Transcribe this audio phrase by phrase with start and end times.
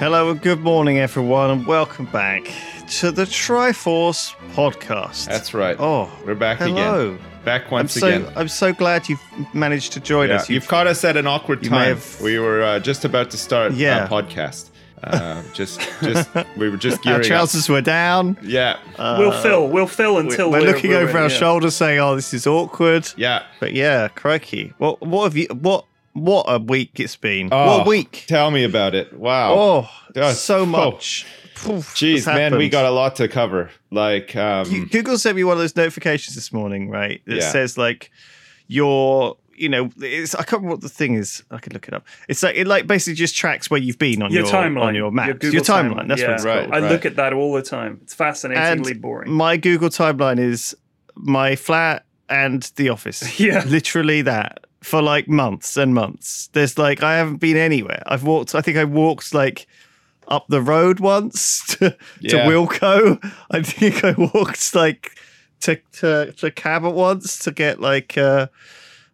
[0.00, 2.50] Hello and good morning, everyone, and welcome back
[2.88, 5.26] to the Triforce podcast.
[5.26, 5.76] That's right.
[5.78, 7.12] Oh, We're back hello.
[7.12, 7.24] again.
[7.44, 8.32] Back I'm once so again.
[8.34, 9.20] I'm so glad you've
[9.54, 10.48] managed to join Yeah, us.
[10.48, 11.88] you've caught us at an awkward you time.
[11.96, 14.06] have- We were uh, just about to start Yeah.
[14.06, 14.70] a podcast.
[15.04, 17.26] Uh, just, just we were just our gearing up.
[17.26, 18.36] trousers were down.
[18.42, 19.68] Yeah, we'll fill.
[19.68, 21.36] We'll fill until We're, we're, looking we're- over our yeah.
[21.38, 23.44] shoulders, saying, "Oh, this is awkward." yeah.
[23.60, 24.74] But yeah, crikey.
[24.76, 25.46] What what have you?
[25.58, 27.48] What what a week it's been.
[27.52, 28.24] Oh, what week?
[28.26, 29.12] Tell me about it.
[29.12, 29.54] Wow.
[29.54, 30.66] Oh, Oh, so oh.
[30.66, 31.26] much.
[31.54, 33.70] Poof, Jeez, what's man, we got a lot to cover.
[33.90, 37.20] Like, um, Google sent me one of those notifications this morning, right?
[37.26, 37.50] That Yeah.
[37.50, 38.10] says like
[38.66, 41.42] your, you know, it's I can't remember what the thing is.
[41.50, 42.06] I could look it up.
[42.28, 44.94] It's like it like basically just tracks where you've been on Your your, timeline, on
[44.94, 45.44] your maps.
[45.44, 46.08] your timeline.
[46.08, 46.28] That's yeah.
[46.28, 46.70] what it's Right.
[46.70, 46.82] called.
[46.84, 48.00] I look at that all the time.
[48.02, 49.30] It's fascinatingly boring.
[49.30, 50.74] My Google timeline is
[51.14, 53.38] my flat and the office.
[53.40, 53.64] Yeah.
[53.66, 56.48] literally that for like months and months.
[56.52, 58.02] There's like I haven't been anywhere.
[58.06, 58.54] I've walked.
[58.54, 59.66] I think I walked like
[60.28, 61.90] up the road once to,
[62.28, 63.18] to Wilko.
[63.50, 65.12] I think I walked like
[65.60, 68.16] to to to Cabot once to get like.
[68.18, 68.46] uh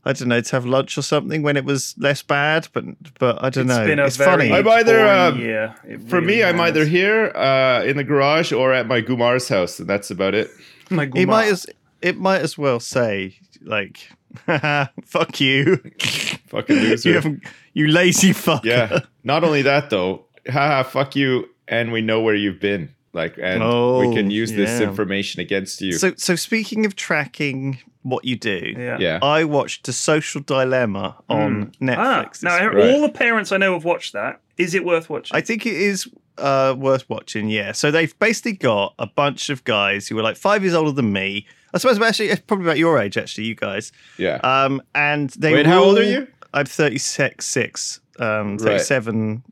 [0.08, 2.84] I don't know to have lunch or something when it was less bad, but
[3.18, 3.84] but I don't It's know.
[3.84, 4.52] been a it's very funny.
[4.52, 5.74] I'm either, boring um, year.
[6.08, 9.80] For really me, I'm either here uh, in the garage or at my Gumar's house,
[9.80, 10.48] and that's about it.
[10.90, 11.66] My It might as
[12.02, 14.08] it might as well say like,
[15.04, 15.76] "Fuck you,
[16.48, 17.08] Fucking loser.
[17.08, 17.42] you haven't,
[17.74, 19.00] you lazy fucker." yeah.
[19.24, 22.90] Not only that though, haha, fuck you, and we know where you've been.
[23.12, 25.92] Like, and we can Oh, use this information against you.
[25.92, 28.98] So so speaking of tracking what you do, Yeah.
[29.00, 29.18] yeah.
[29.22, 32.30] I watched The Social Dilemma on Ah, Netflix.
[32.32, 32.90] this now Right.
[32.94, 34.40] all the parents I know have watched that.
[34.58, 35.34] Is it worth watching?
[35.36, 36.06] I think it is
[36.38, 37.48] uh, worth watching.
[37.48, 37.72] Yeah.
[37.72, 41.10] So they've basically got a bunch of guys who are like five years older than
[41.12, 41.46] me.
[41.76, 43.92] I suppose actually it's probably about your age, actually, you guys.
[44.18, 44.36] yeah.
[44.42, 46.26] Um, and they Wait, how old are you?
[46.54, 48.80] I'm 36, six, um, Right.
[48.80, 49.42] 37,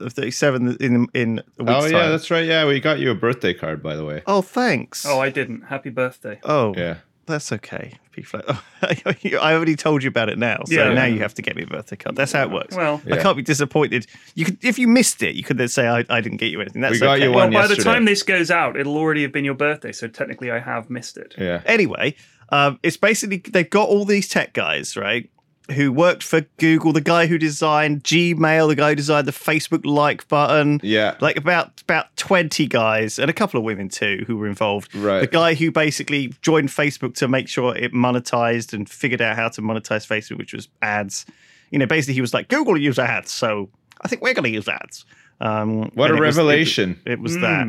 [0.00, 2.10] 37 in in a week's oh yeah, time.
[2.10, 2.44] that's right.
[2.44, 4.22] Yeah, we got you a birthday card, by the way.
[4.26, 5.04] Oh, thanks.
[5.06, 5.62] oh, I didn't.
[5.62, 6.40] Happy birthday.
[6.42, 6.96] Oh, Yeah.
[7.26, 7.98] That's okay.
[8.12, 8.44] P Flat.
[8.82, 10.92] I already told you about it now, so Yeah.
[10.92, 12.16] now you have to get me a birthday card.
[12.16, 12.76] That's how it works.
[12.76, 14.06] Well, I can't be disappointed.
[14.34, 16.60] You could, if you missed it, you could then say I, I didn't get you
[16.60, 16.82] anything.
[16.82, 17.24] That's We got okay.
[17.24, 19.92] you well, one by the time this goes out, it'll already have been your birthday.
[19.92, 21.34] So technically, I have missed it.
[21.36, 21.62] Yeah.
[21.66, 22.14] Anyway,
[22.50, 25.28] um, it's basically they've got all these tech guys, right?
[25.72, 29.80] Who worked for Google, the guy who designed Gmail, the guy who designed the Facebook
[29.86, 30.78] like button.
[30.82, 31.16] Yeah.
[31.22, 34.94] Like about about 20 guys and a couple of women too who were involved.
[34.94, 35.20] Right.
[35.20, 39.48] The guy who basically joined Facebook to make sure it monetized and figured out how
[39.48, 41.24] to monetize Facebook, which was ads.
[41.70, 43.70] You know, basically he was like, Google use ads, so
[44.02, 45.06] I think we're gonna use ads.
[45.40, 47.00] Um, What a it was- it- revelation.
[47.06, 47.40] it was Mm.
[47.40, 47.68] that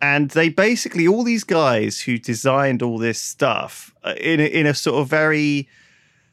[0.00, 4.64] and they basically all these guys who designed all this stuff uh, in a, in
[4.66, 5.68] a sort of very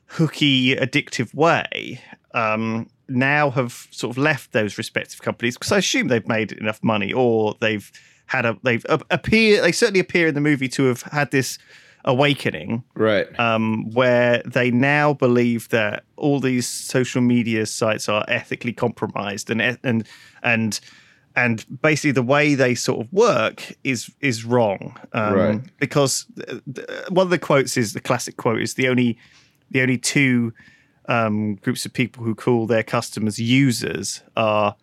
[0.08, 2.02] hooky, addictive way.
[2.34, 6.84] Um, now have sort of left those respective companies because I assume they've made enough
[6.84, 7.91] money, or they've
[8.28, 11.59] had a they've appear they certainly appear in the movie to have had this
[12.06, 13.28] awakening Right.
[13.40, 19.62] um, where they now believe that all these social media sites are ethically compromised and
[19.84, 20.08] and
[20.44, 20.79] and
[21.35, 25.62] and basically the way they sort of work is is wrong um, Right.
[25.79, 29.18] because th- one of the quotes is the classic quote is the only
[29.72, 30.53] the only two
[31.08, 34.76] um, groups of people who call their customers users are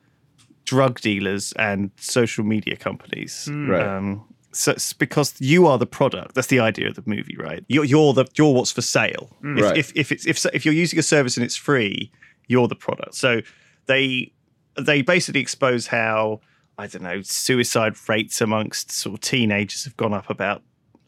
[0.64, 3.49] drug dealers and social media companies.
[3.52, 3.84] Right.
[3.87, 6.34] Um, so it's because you are the product.
[6.34, 7.64] That's the idea of the movie, right?
[7.69, 9.37] You're, you're the you're what's for sale.
[9.43, 9.76] If, Right.
[9.79, 12.12] if if it's if if you're using a service and it's free,
[12.49, 13.14] you're the product.
[13.14, 13.40] So
[13.87, 14.32] they
[14.79, 16.40] they basically expose how
[16.79, 20.62] I don't know, suicide rates amongst sort of teenagers have gone up about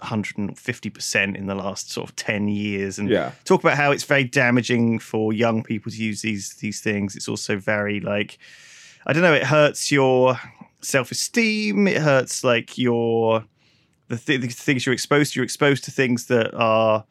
[0.04, 2.98] 150% in the last sort of 10 years.
[2.98, 3.32] And Yeah.
[3.44, 7.16] talk about how it's very damaging for young people to use these these things.
[7.16, 8.38] It's also very like
[9.06, 10.38] i don't know it hurts your
[10.80, 11.88] self-esteem.
[11.88, 13.44] It hurts like your
[14.08, 15.38] the, th- the things you're exposed to.
[15.38, 17.04] You're exposed to things that are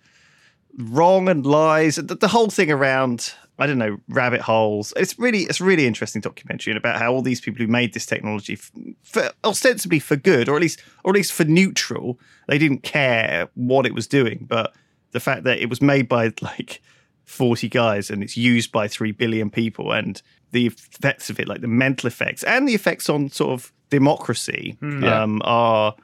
[0.77, 1.95] wrong and lies.
[1.95, 4.93] The, the whole thing around i don't know rabbit holes.
[4.97, 7.93] It's really it's a really interesting documentary and about how all these people who made
[7.93, 8.71] this technology f-
[9.03, 13.49] for ostensibly for good or at least or at least for neutral they didn't care
[13.55, 14.45] what it was doing.
[14.49, 14.73] But
[15.11, 16.81] the fact that it was made by like
[17.25, 20.21] 40 guys and it's used by 3 billion people and
[20.51, 24.77] the effects of it like the mental effects and the effects on sort of democracy
[24.81, 25.21] Yeah.
[25.21, 25.95] um, are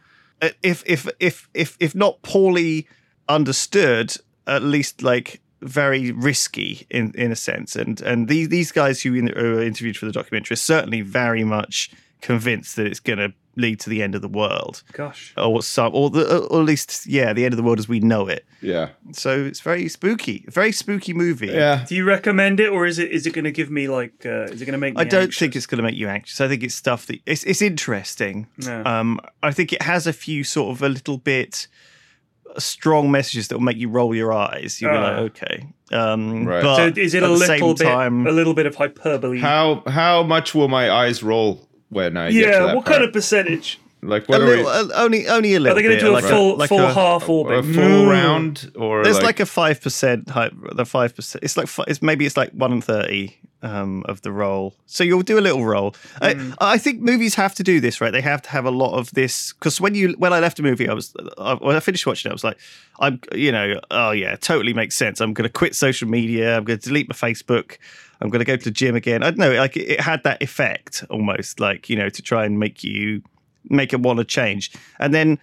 [0.63, 2.87] if if if if if not poorly
[3.27, 4.15] understood
[4.47, 9.11] at least like very risky in in a sense and and these these guys who
[9.11, 11.91] were interviewed for the documentary are certainly very much
[12.21, 15.33] convinced that it's going to lead to the end of the world Gosh.
[15.37, 17.99] or some or the or at least yeah the end of the world as we
[17.99, 18.89] know it Yeah.
[19.11, 21.83] so it's very spooky very spooky movie Yeah.
[21.87, 24.43] Do you recommend it, or is it is it going to give me like uh,
[24.45, 24.95] is it going to make?
[24.95, 25.39] Me I don't anxious?
[25.39, 26.39] think it's going to make you anxious.
[26.39, 28.47] I think it's stuff that it's it's interesting.
[28.65, 28.83] No.
[28.85, 31.67] Um, I think it has a few sort of a little bit
[32.57, 34.81] strong messages that will make you roll your eyes.
[34.81, 35.01] You'll be Ah.
[35.01, 36.61] like, okay, um, Right.
[36.63, 39.39] But So is it at a little same bit time, a little bit of hyperbole?
[39.39, 42.59] How how much will my eyes roll when I get to yeah.
[42.65, 42.97] that What part?
[42.97, 43.79] kind of percentage?
[44.01, 44.71] like a what are little, we?
[44.71, 45.77] uh, only only a little.
[45.77, 47.65] Are they going to do a like full like full a- half a orbit?
[47.65, 48.09] full Mm.
[48.09, 50.53] round or There's like, like, a five percent hype.
[50.73, 51.43] The five percent.
[51.43, 54.73] It's like fi- it's maybe it's like one in thirty um, of the role.
[54.85, 55.91] So you'll do a little role.
[56.21, 56.55] Mm.
[56.59, 58.11] I, I think movies have to do this, right?
[58.11, 60.63] They have to have a lot of this because when you when I left a
[60.63, 62.57] movie, I was I, when I finished watching it, I was like,
[62.99, 65.19] I'm you know, oh yeah, totally makes sense.
[65.19, 66.57] I'm going to quit social media.
[66.57, 67.77] I'm going to delete my Facebook.
[68.21, 69.23] I'm going to go to the gym again.
[69.23, 72.45] I don't know, like it, it had that effect almost, like you know, to try
[72.45, 73.21] and make you
[73.69, 75.37] make it want to change, and then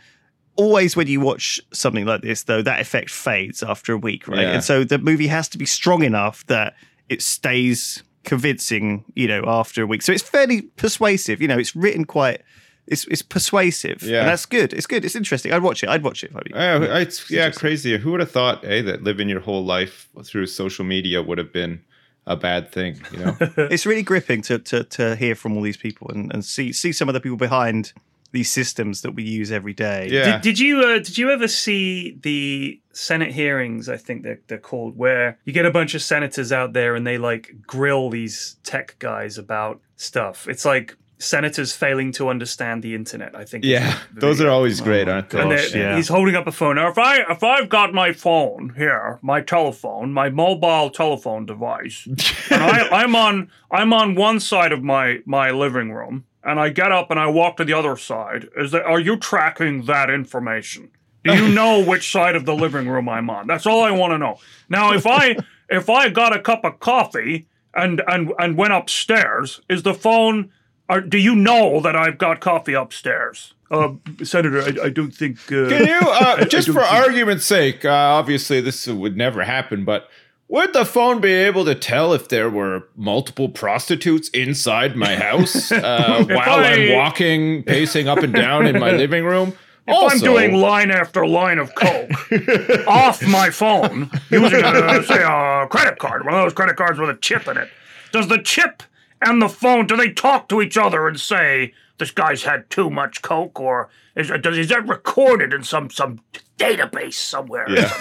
[0.56, 4.40] always when you watch something like this though that effect fades after a week right
[4.40, 4.52] Yeah.
[4.52, 6.74] and so the movie has to be strong enough that
[7.08, 11.76] it stays convincing you know after a week so it's fairly persuasive you know it's
[11.76, 12.42] written quite
[12.88, 14.20] it's it's persuasive Yeah.
[14.20, 16.38] and that's good it's good it's interesting i'd watch it i'd watch it if I
[16.38, 16.86] were you.
[16.88, 17.96] Yeah, it's yeah, crazy.
[17.98, 21.52] Who would have thought, hey, that living your whole life through social media would have
[21.52, 21.82] been
[22.26, 23.36] a bad thing, you know?
[23.70, 26.92] it's really gripping to, to to hear from all these people and, and see see
[26.92, 27.92] some of the people behind
[28.32, 30.32] these systems that we use every day Yeah.
[30.32, 33.90] Did, did you uh, did you ever see the Senate hearings?
[33.90, 37.06] I think they're they're called, where you get a bunch of senators out there and
[37.06, 40.48] they like grill these tech guys about stuff.
[40.48, 43.36] It's like senators failing to understand the internet.
[43.36, 43.64] I think.
[43.64, 43.98] yeah.
[44.14, 45.40] Those are always great, oh aren't they?
[45.40, 45.94] And Gosh, yeah.
[45.94, 46.76] he's holding up a phone.
[46.76, 52.06] Now, if I if I've got my phone here, my telephone, my mobile telephone device,
[52.50, 56.70] and I, I'm on I'm on one side of my my living room, and I
[56.70, 58.48] get up and I walk to the other side.
[58.56, 60.92] Is that are you tracking that information?
[61.26, 63.46] Do you know which side of the living room I'm on?
[63.46, 64.38] That's all I want to know.
[64.68, 65.36] Now, if I
[65.68, 70.50] if I got a cup of coffee and and and went upstairs, is the phone?
[70.88, 73.54] Are, do you know that I've got coffee upstairs?
[73.72, 75.38] Uh, Senator, I, I don't think.
[75.50, 79.42] Uh, Can you, uh, just don't for think- argument's sake, uh, obviously this would never
[79.42, 80.08] happen, but
[80.46, 85.72] would the phone be able to tell if there were multiple prostitutes inside my house
[85.72, 89.54] uh, while I- I'm walking, pacing up and down in my living room?
[89.88, 92.10] If I'm doing line after line of coke
[92.88, 97.10] off my phone using, a, say, a credit card, one of those credit cards with
[97.10, 97.68] a chip in it,
[98.12, 98.82] does the chip
[99.22, 102.90] and the phone do they talk to each other and say this guy's had too
[102.90, 106.20] much coke, or is, does is that recorded in some some
[106.58, 107.92] database somewhere, Yeah.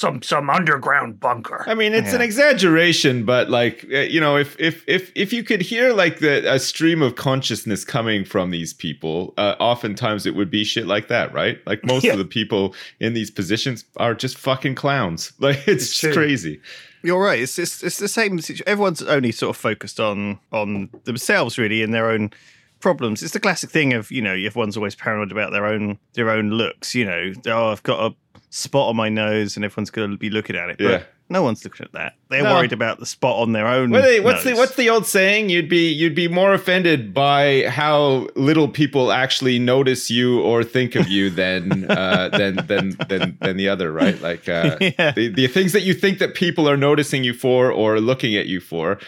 [0.00, 1.64] Some, some some underground bunker?
[1.66, 5.42] I mean, it's an exaggeration, but like uh, you know, if if if if you
[5.44, 10.34] could hear like the a stream of consciousness coming from these people, uh, oftentimes it
[10.34, 11.58] would be shit like that, right?
[11.66, 12.12] Like most Yeah.
[12.12, 15.32] of the people in these positions are just fucking clowns.
[15.40, 16.60] Like it's, just crazy.
[17.02, 17.40] You're right.
[17.40, 18.38] It's, it's it's the same.
[18.66, 22.30] Everyone's only sort of focused on on themselves, really, in their own
[22.80, 23.22] problems.
[23.22, 26.50] It's the classic thing of you know everyone's always paranoid about their own their own
[26.50, 26.94] looks.
[26.94, 28.14] You know, oh, I've got a
[28.50, 30.78] spot on my nose, and everyone's going to be looking at it.
[30.78, 31.02] But Yeah.
[31.28, 32.14] no one's looking at that.
[32.30, 32.54] They're No.
[32.54, 33.90] worried about the spot on their own.
[33.90, 35.50] What are they- what's the what's the old saying?
[35.50, 40.96] You'd be you'd be more offended by how little people actually notice you or think
[40.96, 44.20] of you than uh, than than than than the other, right?
[44.20, 45.12] Like uh, Yeah.
[45.12, 48.46] the the things that you think that people are noticing you for or looking at
[48.46, 48.98] you for,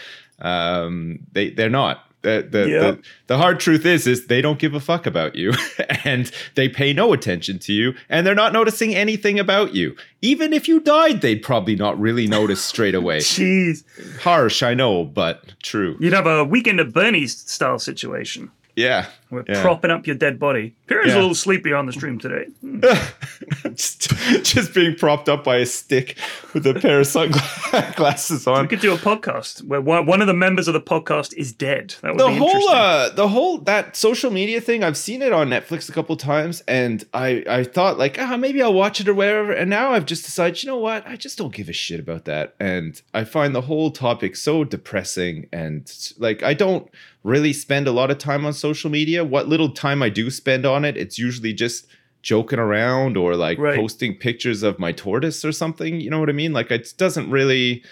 [0.40, 2.06] um, they they're not.
[2.22, 2.78] The, the, Yeah.
[2.80, 5.52] the, the hard truth is is they don't give a fuck about you
[6.04, 10.52] and they pay no attention to you and they're not noticing anything about you even
[10.52, 13.82] if you died they'd probably not really notice straight away Jeez,
[14.20, 15.96] harsh, I know, but true.
[15.98, 18.50] you'd have a weekend at Bernie's style situation.
[18.76, 19.06] Yeah.
[19.30, 19.60] We're yeah.
[19.60, 20.74] propping up your dead body.
[20.92, 21.14] Pierre's Yeah.
[21.14, 22.46] a little sleepy on the stream today.
[22.60, 22.80] Hmm.
[23.74, 24.10] just,
[24.44, 26.16] just being propped up by a stick
[26.54, 28.62] with a pair of sunglasses on.
[28.62, 31.94] We could do a podcast where one of the members of the podcast is dead.
[32.02, 32.76] That would the be whole interesting.
[32.76, 36.62] uh the whole that social media thing i've seen it on netflix a couple times
[36.66, 40.06] and i i thought like ah maybe i'll watch it or whatever and now i've
[40.06, 43.24] just decided you know what i just don't give a shit about that and i
[43.24, 46.88] find the whole topic so depressing and like i don't
[47.22, 50.64] really spend a lot of time on social media what little time i do spend
[50.66, 51.86] on it it's usually just
[52.22, 53.76] joking around or like Right.
[53.76, 57.30] posting pictures of my tortoise or something you know what i mean like it doesn't
[57.30, 57.82] really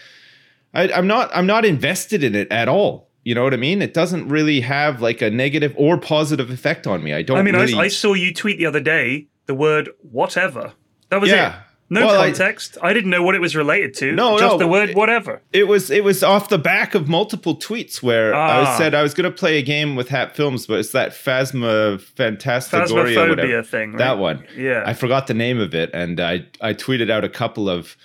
[0.73, 3.09] I, I'm not I'm not invested in it at all.
[3.25, 3.83] You know what I mean?
[3.83, 7.13] It doesn't really have like a negative or positive effect on me.
[7.13, 7.39] I don't.
[7.39, 10.73] I mean, really, I, I saw you tweet the other day the word whatever.
[11.09, 11.49] That was Yeah.
[11.57, 11.63] it.
[11.93, 12.79] No Well, context.
[12.81, 14.13] I, didn't know what it was related to.
[14.13, 15.43] No, just no, the word whatever.
[15.53, 18.79] it was it was off the back of multiple tweets where I Ah.
[18.79, 22.01] said I was going to play a game with Hat Films, but it's that Phasma
[22.01, 23.99] Phasmophobia whatever thing, right?
[23.99, 24.45] That one.
[24.57, 24.85] Yeah.
[24.87, 27.97] I forgot the name of it, and I I tweeted out a couple of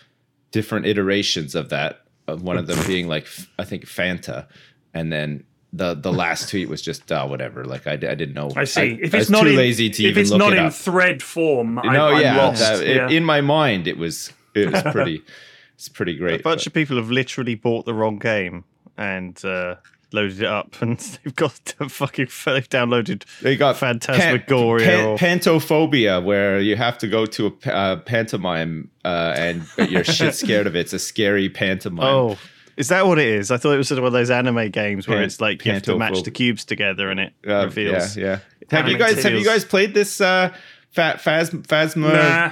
[0.51, 2.01] different iterations of that.
[2.27, 3.27] Of one of them being like
[3.59, 4.47] I think Fanta,
[4.93, 5.43] and then.
[5.77, 7.65] The, the last tweet was just uh, whatever.
[7.65, 8.49] Like I, I didn't know.
[8.55, 8.97] I see.
[9.01, 10.59] if I it's was not too in, lazy to if even it's look not it
[10.59, 10.73] in up.
[10.73, 12.59] thread form, I, no, I'm yeah, lost.
[12.61, 13.09] that- it- yeah.
[13.09, 15.21] in my mind, it was it was pretty,
[15.75, 16.39] it's pretty great.
[16.39, 18.63] A bunch but- of people have literally bought the wrong game
[18.97, 19.75] and uh,
[20.13, 23.23] loaded it up, and they've got the fucking they've downloaded.
[23.41, 28.89] they got Phantasmagoria pan- or- pantophobia, where you have to go to a uh, pantomime
[29.03, 30.79] uh, and but you're shit scared of it.
[30.81, 32.05] It's a scary pantomime.
[32.05, 32.37] Oh,
[32.77, 33.51] is that what it is?
[33.51, 35.65] I thought it was sort of one of those anime games where Pan- it's like
[35.65, 36.23] you have to match Pantophobe.
[36.25, 38.17] the cubes together, and it Uh, reveals.
[38.17, 38.39] yeah,
[38.71, 38.77] yeah.
[38.77, 40.51] Have you guys have you guys played this uh,
[40.91, 42.51] fa- phas- Nah.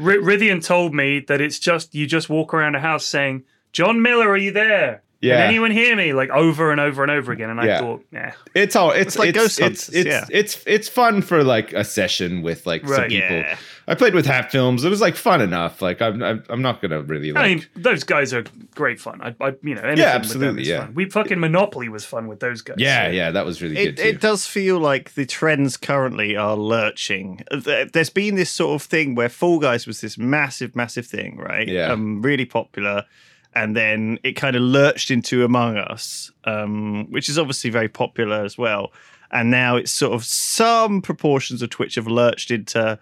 [0.00, 4.00] R- Rythian told me that it's just you just walk around a house saying, "John
[4.02, 5.02] Miller, are you there?
[5.22, 5.36] Yeah.
[5.38, 7.48] Can anyone hear me?" Like over and over and over again.
[7.48, 7.78] And I Yeah.
[7.78, 10.24] thought, yeah, It's all it's It's like it's Ghost it's Hunters, it's, yeah.
[10.30, 13.36] it's it's fun for like a session with like some people.
[13.36, 13.56] Yeah.
[13.88, 14.84] I played with Hat Films.
[14.84, 15.80] It was like fun enough.
[15.82, 17.44] Like I'm I'm, I'm not gonna really like.
[17.44, 19.20] I mean, those guys are great fun.
[19.22, 20.80] I, I you know, anything Yeah, with them absolutely, is yeah.
[20.86, 20.94] Fun.
[20.94, 22.76] We fucking Monopoly was fun with those guys.
[22.78, 24.08] yeah, so- yeah, that was really It, good too.
[24.08, 27.42] it does feel like the trends currently are lurching.
[27.50, 31.36] There- There's been this sort of thing where Fall Guys was this massive, massive thing,
[31.36, 31.66] right?
[31.68, 31.92] Yeah.
[31.92, 33.04] Um, really popular.
[33.54, 38.42] And then it kind of lurched into Among Us, um, which is obviously very popular
[38.44, 38.92] as well.
[39.30, 42.98] And now it's sort of some proportions of Twitch have lurched into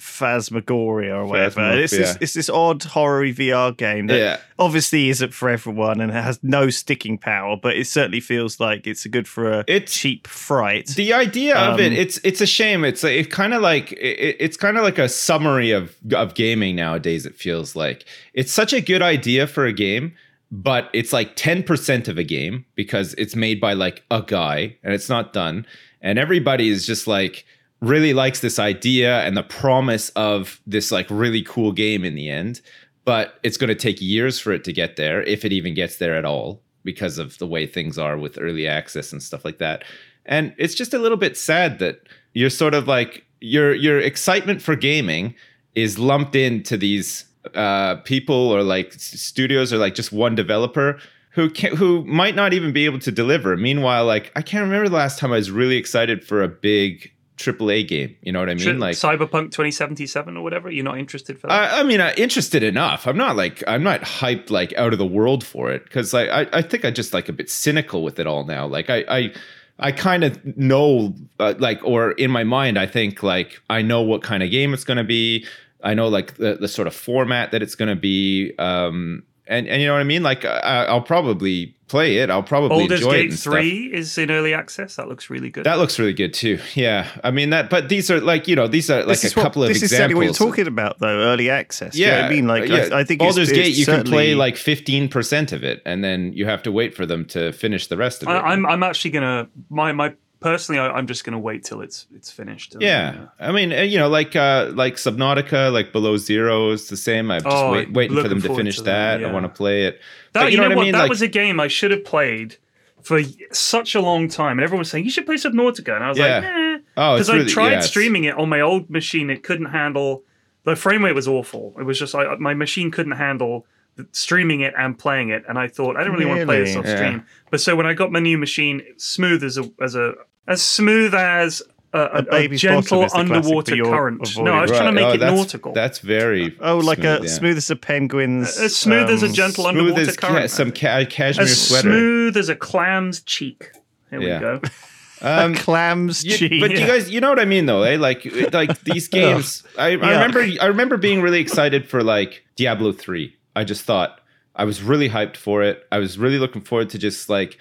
[0.00, 1.60] Phasmagoria or whatever.
[1.60, 4.36] Phasmo, It's, this, it's this odd horror VR game that Yeah.
[4.58, 9.06] obviously isn't for everyone and has no sticking power, but it certainly feels like it's
[9.06, 10.88] good for a It's- cheap fright.
[10.96, 13.92] the idea of it Um, it's it's a shame it's like, it kind of like
[13.92, 18.04] it, it's kind of like a summary of of gaming nowadays it feels like
[18.34, 20.12] it's such a good idea for a game
[20.52, 24.92] but it's like 10% of a game because it's made by like a guy and
[24.92, 25.64] it's not done
[26.02, 27.44] and everybody is just like
[27.80, 32.28] really likes this idea and the promise of this like really cool game in the
[32.28, 32.60] end
[33.06, 35.96] but it's going to take years for it to get there if it even gets
[35.96, 39.58] there at all because of the way things are with early access and stuff like
[39.58, 39.82] that
[40.26, 42.00] and it's just a little bit sad that
[42.34, 45.34] you're sort of like your your excitement for gaming
[45.74, 50.98] is lumped into these uh, people or like studios or like just one developer
[51.32, 53.56] who can who might not even be able to deliver.
[53.56, 57.12] Meanwhile, like I can't remember the last time I was really excited for a big
[57.40, 58.16] AAA game.
[58.22, 58.64] You know what I mean?
[58.64, 60.70] Tri- like Cyberpunk 2077 or whatever.
[60.70, 61.72] You're not interested for that?
[61.72, 63.06] I, I mean, uh, interested enough.
[63.06, 66.28] I'm not like I'm not hyped like out of the world for it because like
[66.28, 68.66] I, I think I just like a bit cynical with it all now.
[68.66, 69.32] Like I I,
[69.78, 74.02] I kind of know uh, like or in my mind I think like I know
[74.02, 75.46] what kind of game it's going to be.
[75.82, 78.52] I know like the, the sort of format that it's going to be.
[78.58, 80.22] Um, and and you know what I mean.
[80.22, 82.30] Like uh, I, I'll probably play it.
[82.30, 83.52] I'll probably Baldur's enjoy it Gate and stuff.
[83.54, 84.94] 3 is in early access.
[84.94, 85.64] That looks really good.
[85.64, 86.60] That looks really good too.
[86.74, 87.68] Yeah, I mean that.
[87.68, 89.68] But these are like you know these are like this a is what, couple of
[89.68, 89.98] this is examples.
[89.98, 91.20] exactly what you're talking about, though.
[91.20, 91.96] Early access.
[91.96, 92.96] Yeah, you know what I mean, like yeah.
[92.96, 95.82] I, I think it's- Baldur's it's, Gate, you can play like fifteen percent of it,
[95.84, 98.32] and then you have to wait for them to finish the rest of it.
[98.32, 102.06] I, I'm I'm actually gonna my my personally I, I'm just gonna wait till it's
[102.14, 102.74] it's finished.
[102.74, 106.70] and, yeah, uh, I mean, uh, you know, like uh like Subnautica, like Below Zero
[106.70, 107.30] is the same.
[107.30, 109.18] I'm just Oh, wait, waiting for them to finish to that.
[109.18, 110.00] that, I want to play it.
[110.32, 110.78] That, But you, know, what?
[110.78, 110.92] I mean?
[110.92, 112.56] That Like, was a game I should have played
[113.02, 113.20] for
[113.52, 116.18] such a long time, and everyone was saying you should play Subnautica, and I was
[116.18, 116.24] Yeah.
[116.40, 116.78] like, eh.
[116.96, 120.22] Oh, because I tried yeah, streaming it on my old machine, it couldn't handle
[120.64, 121.74] the frame rate was awful.
[121.78, 123.66] It was just I, my machine couldn't handle
[124.12, 126.74] streaming it and playing it, and I thought I don't really, want to play this
[126.76, 126.90] Really?
[126.90, 127.12] off stream.
[127.14, 127.22] Yeah.
[127.50, 130.14] But so when I got my new machine, smooth as a as a
[130.46, 133.86] as smooth as a, a, a baby's gentle bottom is the classic, underwater but you're
[133.86, 134.36] current.
[134.38, 135.72] No, I was avoiding- trying to make oh, it that's, nautical.
[135.72, 137.28] That's very Oh, like smooth, a yeah.
[137.30, 138.58] smooth as a penguin's.
[138.58, 140.50] as smooth as a um, gentle smooth underwater as ca- current.
[140.50, 141.88] some ca- cashmere as sweater.
[141.90, 143.72] smooth as a clam's cheek.
[144.10, 144.36] Here Yeah.
[144.38, 144.60] we go.
[145.22, 146.60] a clams You- cheese.
[146.62, 147.96] but you guys, you know what I mean, though, eh?
[147.98, 149.64] Like, like these games.
[149.76, 153.36] I, I remember, I remember being really excited for like Diablo three.
[153.60, 154.20] I just thought
[154.56, 155.86] I was really hyped for it.
[155.92, 157.58] I was really looking forward to just like,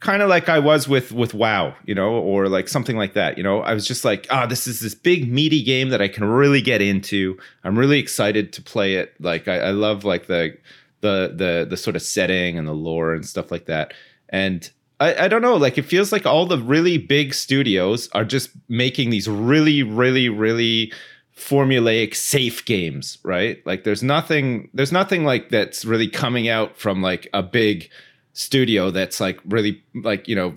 [0.00, 3.36] kind of like I was with with WoW, you know, or like something like that.
[3.36, 6.08] You know, I was just like, ah, this is this big meaty game that I
[6.08, 7.38] can really get into.
[7.64, 9.14] I'm really excited to play it.
[9.20, 10.56] Like, I, I love like the
[11.02, 13.92] the the the sort of setting and the lore and stuff like that.
[14.30, 18.24] And I, I don't know, like it feels like all the really big studios are
[18.24, 20.92] just making these really, really, really
[21.40, 23.64] formulaic safe games, right?
[23.66, 27.90] Like there's nothing there's nothing like that's really coming out from like a big
[28.34, 30.54] studio that's like really like, you know,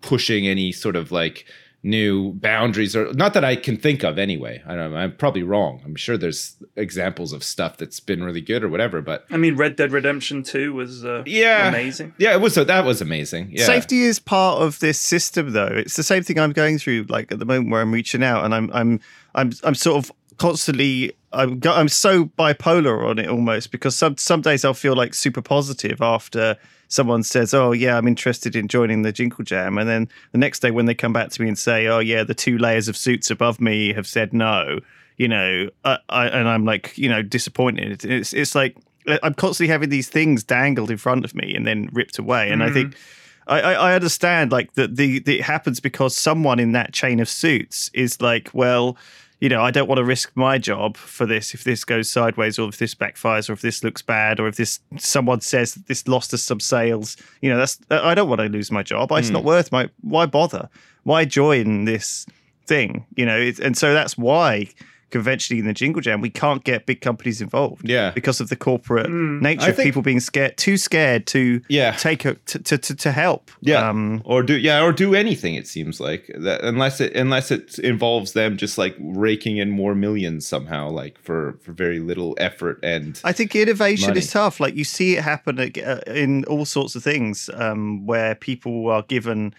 [0.00, 1.46] pushing any sort of like
[1.86, 4.62] new boundaries or not that I can think of anyway.
[4.66, 5.80] I don't know, I'm probably wrong.
[5.84, 9.56] I'm sure there's examples of stuff that's been really good or whatever, but I mean,
[9.56, 12.14] Red Dead Redemption 2 was uh, yeah, amazing.
[12.18, 13.50] Yeah, it was so that was amazing.
[13.52, 13.64] Yeah.
[13.64, 15.70] Safety is part of this system, though.
[15.72, 18.44] It's the same thing I'm going through, like at the moment where I'm reaching out,
[18.44, 19.00] and I'm I'm
[19.34, 21.12] I'm I'm sort of constantly.
[21.32, 25.42] I'm I'm so bipolar on it almost because some some days I'll feel like super
[25.42, 26.56] positive after
[26.88, 30.60] someone says, "Oh yeah, I'm interested in joining the Jingle Jam," and then the next
[30.60, 32.96] day when they come back to me and say, "Oh yeah, the two layers of
[32.96, 34.80] suits above me have said no,"
[35.16, 38.04] you know, I, I, and I'm like, you know, disappointed.
[38.04, 38.76] It's it's like
[39.22, 42.62] I'm constantly having these things dangled in front of me and then ripped away, and
[42.62, 42.90] I think.
[42.90, 43.12] Mm-hmm.
[43.48, 47.20] I, I I understand like that the, the it happens because someone in that chain
[47.20, 48.96] of suits is like, well,
[49.40, 52.58] you know, I don't want to risk my job for this if this goes sideways
[52.58, 55.86] or if this backfires or if this looks bad or if this someone says that
[55.88, 57.16] this lost us some sales.
[57.42, 59.12] You know, that's I don't want to lose my job.
[59.12, 59.34] It's hmm.
[59.34, 60.68] not worth my why bother?
[61.02, 62.26] Why join this
[62.66, 63.04] thing?
[63.16, 64.68] You know, it, and so that's why
[65.16, 67.88] conventionally in the Jingle Jam we can't get big companies involved.
[67.88, 68.10] Yeah.
[68.14, 71.92] because of the corporate nature I of think- people being scared, too scared to Yeah.
[72.08, 73.50] take a to to, to, to help.
[73.60, 75.54] Yeah, Um, or do yeah, or do anything.
[75.60, 79.94] It seems like that unless it unless it involves them just like raking in more
[79.94, 84.20] millions somehow, like for for very little effort and I think innovation Money.
[84.20, 84.60] is tough.
[84.60, 89.02] Like you see it happen uh, in all sorts of things um, where people are
[89.08, 89.54] given,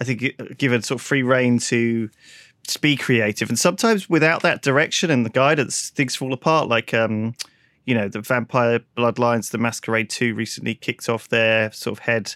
[0.00, 0.20] I think,
[0.58, 2.08] given sort of free reign to
[2.64, 6.68] just be creative, and sometimes without that direction and the guidance, things fall apart.
[6.68, 7.34] Like, um,
[7.84, 12.34] you know, the Vampire Bloodlines, the Masquerade Two recently kicked off their sort of head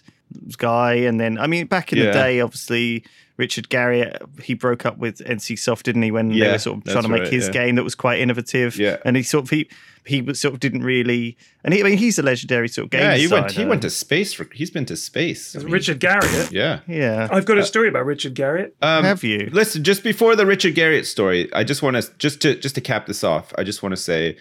[0.57, 3.05] guy, and then I mean, back in the day, obviously.
[3.37, 6.13] Richard Garriott, he broke up with NC Soft, didn't he?
[6.13, 7.53] When they were sort of trying to make right, his yeah.
[7.53, 8.77] game that was quite innovative.
[8.77, 8.99] Yeah.
[9.05, 9.69] and he sort of he
[10.07, 13.01] he sort of didn't really, and he, I mean he's a legendary sort of game
[13.01, 15.57] yeah, he went he went to space for he's been to space.
[15.57, 16.53] I mean, Richard Garriott.
[16.53, 16.81] yeah.
[16.87, 17.29] yeah.
[17.31, 18.73] I've got a story about Richard Garriott.
[18.83, 19.49] Um, Have you?
[19.53, 22.81] Listen, just before the Richard Garriott story, I just want to just to just to
[22.81, 23.53] cap this off.
[23.59, 24.37] I just want to say,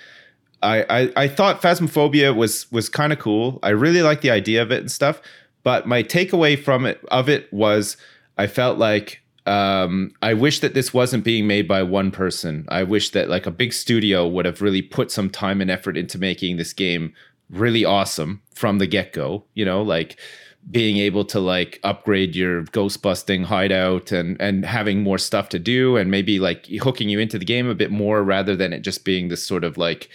[0.61, 3.59] I I, I thought Phasmophobia was was kind of cool.
[3.63, 5.19] I really like the idea of it and stuff.
[5.63, 7.95] But my takeaway from it of it was,
[8.37, 12.65] I felt like um, I wish that this wasn't being made by one person.
[12.69, 15.97] I wish that like a big studio would have really put some time and effort
[15.97, 17.13] into making this game
[17.49, 19.43] really awesome from the get go.
[19.53, 20.17] You know, like
[20.71, 25.59] being able to like upgrade your ghost busting hideout and and having more stuff to
[25.59, 28.79] do and maybe like hooking you into the game a bit more rather than it
[28.79, 30.09] just being this sort of like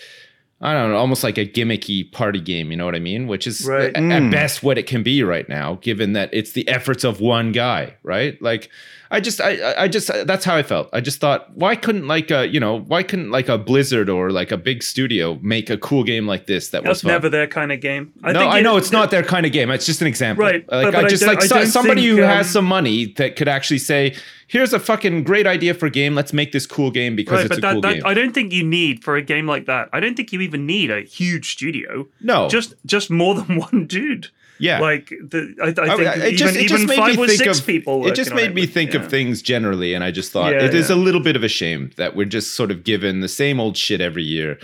[0.60, 3.28] I don't know, almost like a gimmicky party game, you know what I mean?
[3.28, 3.94] Which is Right.
[3.96, 7.20] at, at best what it can be right now, given that it's the efforts of
[7.20, 8.40] one guy, right?
[8.42, 8.68] Like
[9.10, 10.88] I just I I- I just that's how I felt.
[10.92, 14.30] I just thought why couldn't like a, you know, why couldn't like a Blizzard or
[14.30, 17.12] like a big studio make a cool game like this that was fun?
[17.12, 18.12] never their kind of game.
[18.24, 19.70] I no, think I it- know it's not their kind of game.
[19.70, 20.44] It's just an example.
[20.44, 22.46] Right, Like but- but I I just don't- like I so- somebody think, who has
[22.48, 24.16] um, some money that could actually say,
[24.48, 26.16] "Here's a fucking great idea for a game.
[26.16, 28.14] Let's make this cool game because Right, it's but a that, cool that game." I
[28.14, 29.88] don't think you need for a game like that.
[29.92, 32.08] I don't think you even need a huge studio.
[32.20, 34.28] no, Just just more than one dude.
[34.58, 34.80] yeah.
[34.80, 38.06] Like the, I, I think I- I- even, even five or six of, people.
[38.08, 39.00] It just made me think yeah.
[39.02, 40.96] of things generally, and I just thought Yeah, it is yeah.
[40.96, 43.76] a little bit of a shame that we're just sort of given the same old
[43.76, 44.58] shit every year,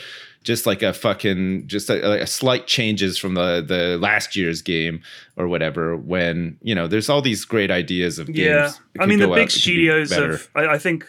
[0.44, 4.62] just like a fucking just a, like a slight changes from the the last year's
[4.62, 5.02] game
[5.37, 5.96] or whatever.
[5.96, 8.38] When you know, there's all these great ideas of games.
[8.38, 10.38] Yeah, I mean the go out big be studios better.
[10.54, 11.07] I, I think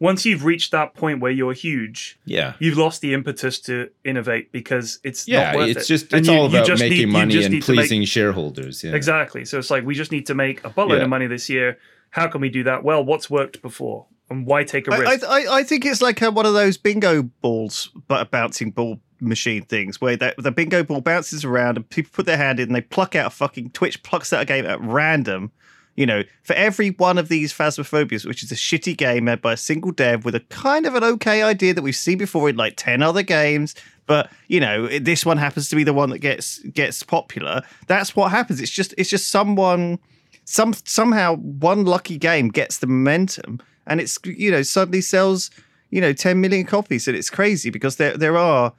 [0.00, 2.52] once you've reached that point where you're huge, Yeah.
[2.60, 5.86] you've lost the impetus to innovate because it's Yeah, not worth it's it.
[5.88, 8.84] just And it's you- all about just making need- money and to make- pleasing shareholders.
[8.84, 8.94] Yeah.
[8.94, 9.44] Exactly.
[9.44, 11.02] So it's like we just need to make a buttload Yeah.
[11.04, 11.78] of money this year.
[12.10, 12.84] How can we do that?
[12.84, 15.24] Well, what's worked before, and why take a risk?
[15.24, 18.70] I, I- I think it's like a, one of those bingo balls, but a bouncing
[18.70, 22.60] ball machine things where that, the bingo ball bounces around and people put their hand
[22.60, 25.50] in and they pluck out a fucking Twitch plucks out a game at random.
[25.96, 29.54] You know, for every one of these Phasmophobias, which is a shitty game made by
[29.54, 32.54] a single dev with a kind of an okay idea that we've seen before in
[32.56, 33.74] like 10 other games,
[34.06, 37.62] but you know, this one happens to be the one that gets gets popular.
[37.88, 38.60] That's what happens.
[38.60, 39.98] It's just it's just someone
[40.44, 45.50] some somehow one lucky game gets the momentum, and it's you know suddenly sells
[45.90, 48.72] you know 10 million copies, and it's crazy because there there are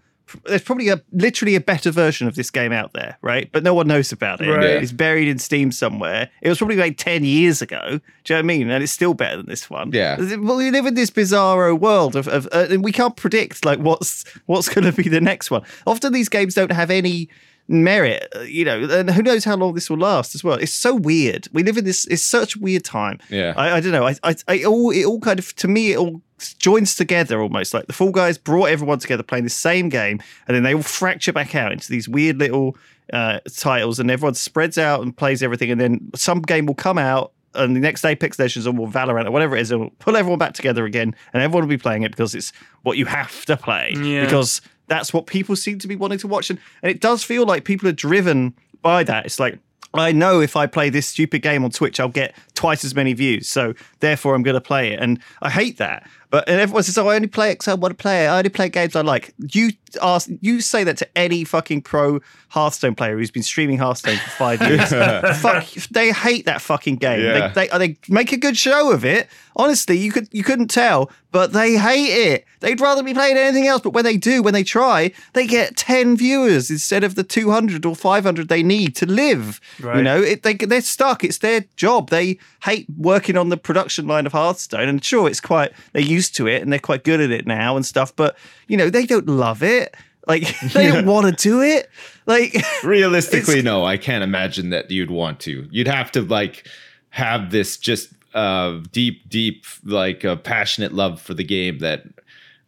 [0.45, 3.51] there's probably a literally a better version of this game out there, right?
[3.51, 4.49] But no one knows about it.
[4.49, 4.63] Right.
[4.63, 6.29] It's buried in Steam somewhere.
[6.41, 7.79] It was probably made ten years ago.
[7.79, 8.69] Do you know what I mean?
[8.69, 9.91] And it's still better than this one.
[9.91, 10.17] Yeah.
[10.37, 13.79] Well, we live in this bizarro world of, of uh, and we can't predict like
[13.79, 15.63] what's what's going to be the next one.
[15.87, 17.29] Often these games don't have any
[17.69, 20.57] merit, uh, you know, and who knows how long this will last as well.
[20.57, 21.47] It's so weird.
[21.53, 22.05] We live in this.
[22.07, 23.19] It's such a weird time.
[23.29, 23.53] Yeah.
[23.55, 24.07] I, I don't know.
[24.07, 26.21] I, I, I all it all kind of to me it all
[26.57, 30.55] joins together almost like the Fall Guys brought everyone together playing the same game, and
[30.55, 32.75] then they all fracture back out into these weird little
[33.13, 36.97] uh, titles, and everyone spreads out and plays everything, and then some game will come
[36.97, 37.31] out.
[37.55, 40.53] And the next Apex Legends or Valorant or whatever it is, it'll pull everyone back
[40.53, 42.53] together again, and everyone will be playing it because it's
[42.83, 43.93] what you have to play.
[43.95, 44.23] Yeah.
[44.23, 47.45] Because that's what people seem to be wanting to watch, and, and it does feel
[47.45, 49.25] like people are driven by that.
[49.25, 49.59] It's like
[49.93, 53.13] I know if I play this stupid game on Twitch, I'll get twice as many
[53.13, 53.47] views.
[53.47, 56.05] So therefore, I'm going to play it, and I hate that.
[56.29, 58.27] But and everyone says, "Oh, I only play it because I want to play it.
[58.27, 62.19] I only play games I like." You ask, you say that to any fucking pro
[62.49, 64.89] Hearthstone player who's been streaming Hearthstone for five years.
[65.41, 67.21] Fuck, they hate that fucking game.
[67.21, 67.47] Yeah.
[67.47, 69.27] They, they they make a good show of it.
[69.55, 72.45] Honestly, you could you couldn't tell, but they hate it.
[72.59, 73.81] They'd rather be playing anything else.
[73.81, 77.49] But when they do, when they try, they get ten viewers instead of the two
[77.49, 79.59] hundred or five hundred they need to live.
[79.97, 81.23] You know, it, they they're stuck.
[81.23, 82.09] It's their job.
[82.09, 84.87] They hate working on the production line of Hearthstone.
[84.87, 87.75] And sure, it's quite they're used to it and they're quite good at it now
[87.75, 88.15] and stuff.
[88.15, 89.95] But you know, they don't love it.
[90.27, 91.89] Like they don't want to do it.
[92.25, 95.67] Like Realistically, no, I can't imagine that you'd want to.
[95.71, 96.67] You'd have to like
[97.09, 102.03] have this just uh deep, deep, like uh, passionate love for the game that.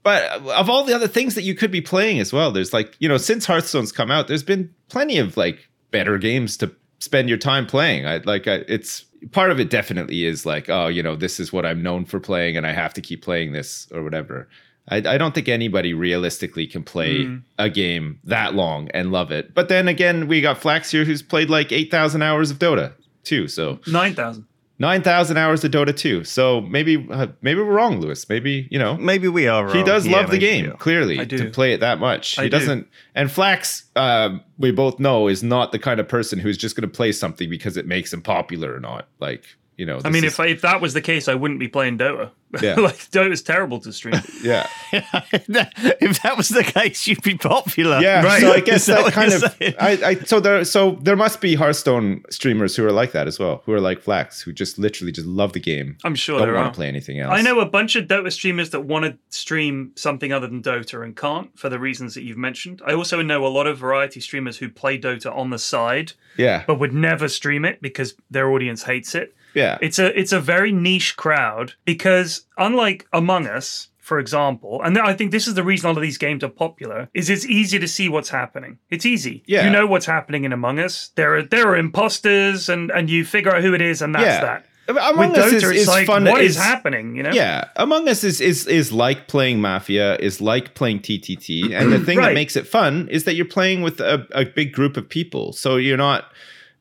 [0.03, 2.95] But of all the other things that you could be playing as well, there's like
[2.99, 7.27] you know since Hearthstone's come out, there's been plenty of like better games to spend
[7.27, 8.05] your time playing.
[8.05, 11.51] I like I, it's part of it definitely is like oh you know this is
[11.51, 14.47] what I'm known for playing and I have to keep playing this or whatever.
[14.89, 17.37] I, I don't think anybody realistically can play hmm.
[17.59, 19.53] a game that long and love it.
[19.53, 23.47] But then again, we got Flax here who's played like 8,000 hours of Dota two.
[23.47, 24.45] So Nine thousand.
[24.81, 26.23] 9,000 hours of Dota two.
[26.23, 28.27] So maybe uh, maybe we're wrong, Lewis.
[28.27, 29.65] Maybe, you know, maybe we are.
[29.67, 29.75] Wrong.
[29.75, 31.37] he does Yeah, love the game clearly I do.
[31.37, 32.37] to play it that much.
[32.39, 32.57] I he do.
[32.57, 32.87] doesn't.
[33.15, 36.89] And Flax, um, we both know, is not the kind of person who's just going
[36.89, 39.07] to play something because it makes him popular or not.
[39.19, 39.45] Like
[39.81, 41.97] you know, I mean, is- if if that was the case, I wouldn't be playing
[41.97, 42.29] Dota.
[42.61, 42.75] Yeah.
[42.75, 44.15] like Dota's terrible to stream.
[44.43, 48.01] yeah, if that was the case, you'd be popular.
[48.01, 48.21] yeah.
[48.23, 48.41] Right.
[48.41, 49.43] So I guess that that kind of.
[49.79, 53.39] I, I so there so there must be Hearthstone streamers who are like that as
[53.39, 55.97] well, who are like Flax, who just literally just love the game.
[56.03, 57.31] I'm sure don't want to play anything else.
[57.33, 61.03] I know a bunch of Dota streamers that want to stream something other than Dota
[61.05, 62.81] and can't for the reasons that you've mentioned.
[62.85, 66.65] I also know a lot of variety streamers who play Dota on the side Yeah,
[66.67, 69.33] but would never stream it because their audience hates it.
[69.53, 74.97] Yeah, It's a it's a very niche crowd because unlike Among Us, for example, and
[74.97, 77.79] I think this is the reason all of these games are popular, is it's easy
[77.79, 78.77] to see what's happening.
[78.89, 79.43] It's easy.
[79.45, 79.65] Yeah.
[79.65, 81.11] You know what's happening in Among Us.
[81.15, 84.25] There are there are imposters and and you figure out who it is and that's
[84.25, 84.41] Yeah.
[84.41, 84.65] that.
[84.89, 86.25] Among With Us Dota, is, it's is like fun.
[86.25, 87.31] what is is- happening, you know?
[87.31, 91.99] Yeah, Among Us is is is like playing Mafia, is like playing TTT, and the
[91.99, 95.07] thing that makes it fun is that you're playing with a, a big group of
[95.07, 95.53] people.
[95.53, 96.25] So you're not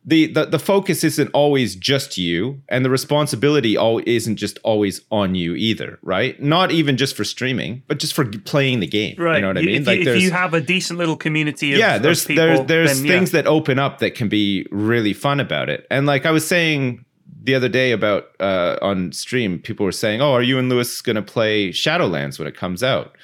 [0.02, 5.02] the, the the focus isn't always just you, and the responsibility all isn't just always
[5.10, 6.40] on you either, right?
[6.42, 9.16] Not even just for streaming, but just for playing the game.
[9.18, 9.36] Right.
[9.36, 9.82] You know what I mean?
[9.86, 12.96] If, you, if you have a decent little community of yeah there's people, there's there's
[12.96, 13.12] then, yeah.
[13.12, 16.46] things that open up that can be really fun about it and like i was
[16.46, 17.04] saying
[17.42, 21.00] the other day about uh on stream people were saying oh are you and lewis
[21.00, 23.16] gonna play shadowlands when it comes out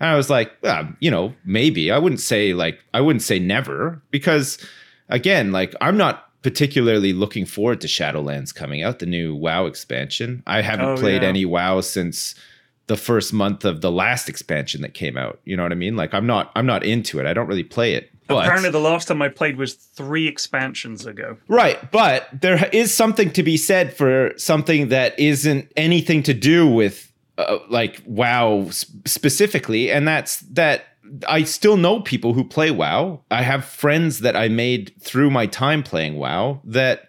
[0.00, 3.38] and i was like well, you know maybe i wouldn't say like i wouldn't say
[3.38, 4.58] never because
[5.08, 10.42] again like i'm not particularly looking forward to shadowlands coming out the new wow expansion
[10.46, 11.28] i haven't Oh, played yeah.
[11.28, 12.34] any wow since
[12.88, 15.96] the first month of the last expansion that came out you know what i mean
[15.96, 18.78] like i'm not i'm not into it i don't really play it but Apparently, the
[18.80, 21.36] last time I played was three expansions ago.
[21.48, 26.66] right but there is something to be said for something that isn't anything to do
[26.66, 28.68] with uh, like wow
[29.04, 30.84] specifically and that's that
[31.26, 33.22] I still know people who play WoW.
[33.30, 37.08] I have friends that I made through my time playing WoW that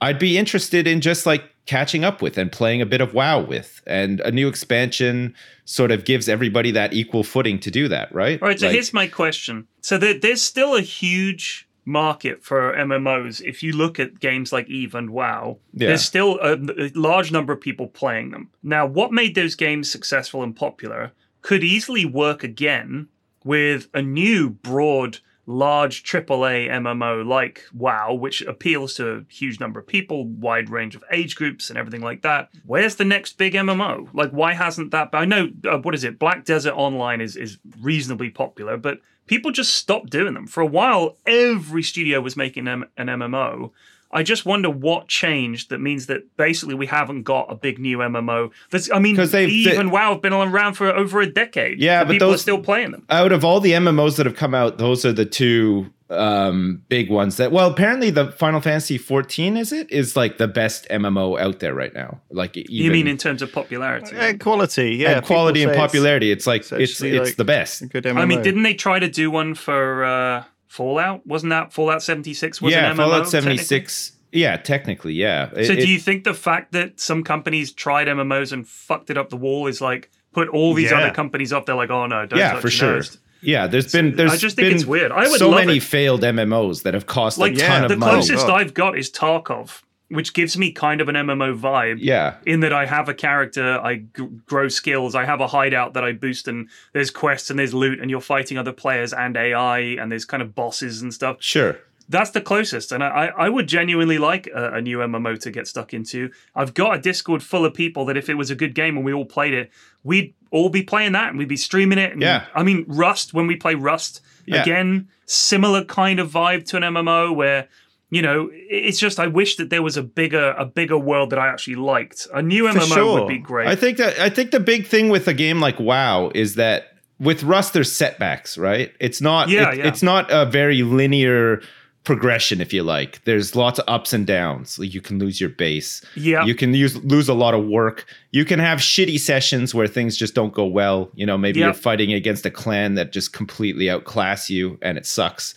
[0.00, 3.40] I'd be interested in just like catching up with and playing a bit of WoW
[3.40, 3.82] with.
[3.86, 8.40] And a new expansion sort of gives everybody that equal footing to do that, right?
[8.42, 9.66] All right, so Like- here's my question.
[9.80, 13.40] So there, there's still a huge market for MMOs.
[13.40, 15.88] If you look at games like Eve and WoW, Yeah.
[15.88, 18.50] there's still a, a large number of people playing them.
[18.62, 23.08] Now, what made those games successful and popular could easily work again
[23.44, 29.80] with a new broad large AAA MMO like WoW, which appeals to a huge number
[29.80, 32.50] of people, wide range of age groups, and everything like that.
[32.64, 34.08] Where's the next big MMO?
[34.14, 35.10] Like, why hasn't that?
[35.12, 36.18] I know uh, what is it?
[36.18, 40.66] Black Desert Online is is reasonably popular, but people just stopped doing them for a
[40.66, 41.16] while.
[41.26, 43.72] Every studio was making an MMO.
[44.12, 47.98] I just wonder what changed that means that basically we haven't got a big new
[47.98, 48.50] MMO.
[48.70, 51.26] That's, I mean, 'Cause they've- Eve they- and WoW have been around for over a
[51.26, 51.80] decade.
[51.80, 53.04] Yeah, but people those- are still playing them.
[53.08, 57.08] out of all the MMOs that have come out, those are the two um big
[57.08, 61.38] ones that well apparently the Final Fantasy 14 is it is like the best MMO
[61.38, 64.16] out there right now like even, you mean in terms of popularity?
[64.16, 65.18] And quality, yeah.
[65.18, 68.02] and quality and say it's popularity it's like it's it's it's, like, the best good
[68.02, 68.18] MMO.
[68.22, 71.26] I mean, didn't they try to do one for uh, Fallout?
[71.26, 72.96] Wasn't that Fallout 76 was yeah an MMO?
[72.98, 73.56] Fallout technically?
[73.58, 77.72] 76 yeah technically yeah It- So it- do you think the fact that some companies
[77.72, 80.98] tried MMOs and fucked it up the wall is like put all these Yeah.
[81.00, 81.66] other companies off?
[81.66, 83.18] They're like, oh no, don't yeah touch for sure nose.
[83.42, 85.10] yeah there's been there's I just think been it's weird.
[85.10, 85.82] I would so love many it.
[85.82, 88.60] failed MMOs that have cost Like a yeah, ton the of money closest oh, God.
[88.60, 91.98] I've got is Tarkov, which gives me kind of an MMO vibe.
[92.00, 95.94] yeah in that I have a character, I g- grow skills, I have a hideout
[95.94, 99.36] that I boost, and there's quests and there's loot, and you're fighting other players and
[99.36, 101.36] AI, and there's kind of bosses and stuff.
[101.40, 105.50] sure That's the closest, and I, I would genuinely like a, a new MMO to
[105.52, 106.30] get stuck into.
[106.56, 109.04] I've got a Discord full of people that if it was a good game and
[109.04, 109.70] we all played it,
[110.02, 112.10] we'd all be playing that and we'd be streaming it.
[112.12, 112.46] And, Yeah.
[112.52, 114.62] I mean, Rust when we play Rust Yeah.
[114.62, 117.68] again, similar kind of vibe to an MMO where
[118.10, 121.38] you know it's just I wish that there was a bigger a bigger world that
[121.38, 122.26] I actually liked.
[122.34, 123.20] A new MMO sure.
[123.20, 123.68] would be great.
[123.68, 126.88] I think that I think the big thing with a game like WoW is that
[127.18, 128.92] with Rust there's setbacks, right?
[129.00, 129.86] It's not Yeah, it- yeah.
[129.88, 131.60] it's not a very linear
[132.02, 133.22] progression if you like.
[133.24, 134.78] There's lots of ups and downs.
[134.78, 136.02] Like you can lose your base.
[136.16, 136.44] Yeah.
[136.46, 138.06] You can use lose a lot of work.
[138.32, 141.10] You can have shitty sessions where things just don't go well.
[141.14, 141.66] You know, maybe Yeah.
[141.66, 145.54] you're fighting against a clan that just completely outclass you and it sucks.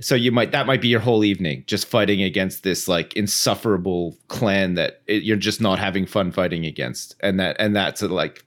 [0.00, 4.16] So you might that might be your whole evening just fighting against this like insufferable
[4.28, 8.08] clan that it, you're just not having fun fighting against, and that and that's uh,
[8.08, 8.44] like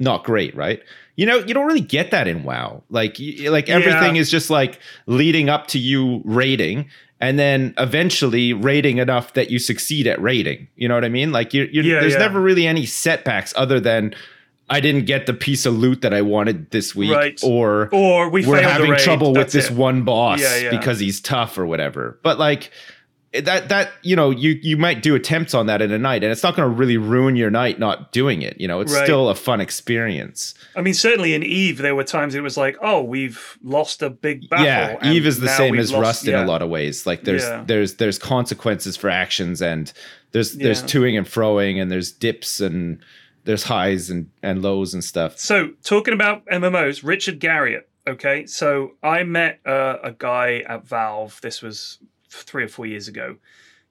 [0.00, 0.80] not great, right?
[1.16, 2.84] You know, you don't really get that in WoW.
[2.90, 4.20] Like, y- like everything Yeah.
[4.20, 6.88] is just like leading up to you raiding,
[7.20, 10.68] and then eventually raiding enough that you succeed at raiding.
[10.76, 11.32] You know what I mean?
[11.32, 12.20] Like, you're, you're, Yeah, there's yeah.
[12.20, 14.14] never really any setbacks other than
[14.70, 17.40] I didn't get the piece of loot that I wanted this week, Right.
[17.42, 19.76] or Or we we're having trouble with that's this it.
[19.76, 20.70] one boss Yeah, yeah.
[20.70, 22.18] because he's tough or whatever.
[22.22, 22.70] But like
[23.34, 26.32] that that you know you you might do attempts on that in a night and
[26.32, 29.04] it's not going to really ruin your night not doing it you know it's Right.
[29.04, 32.78] still a fun experience I mean, certainly in Eve, there were times it was like,
[32.80, 34.64] oh, we've lost a big battle.
[34.64, 36.44] yeah eve is the same as lost- rust in yeah.
[36.44, 39.92] a lot of ways like there's there's there's consequences for actions and
[40.32, 42.98] there's there's toing and froing and there's dips and
[43.44, 47.82] there's highs and and lows and stuff So, talking about MMOs, Richard Garriott.
[48.06, 51.38] Okay, so I met uh, a guy at Valve.
[51.42, 51.98] This was
[52.30, 53.36] three or four years ago,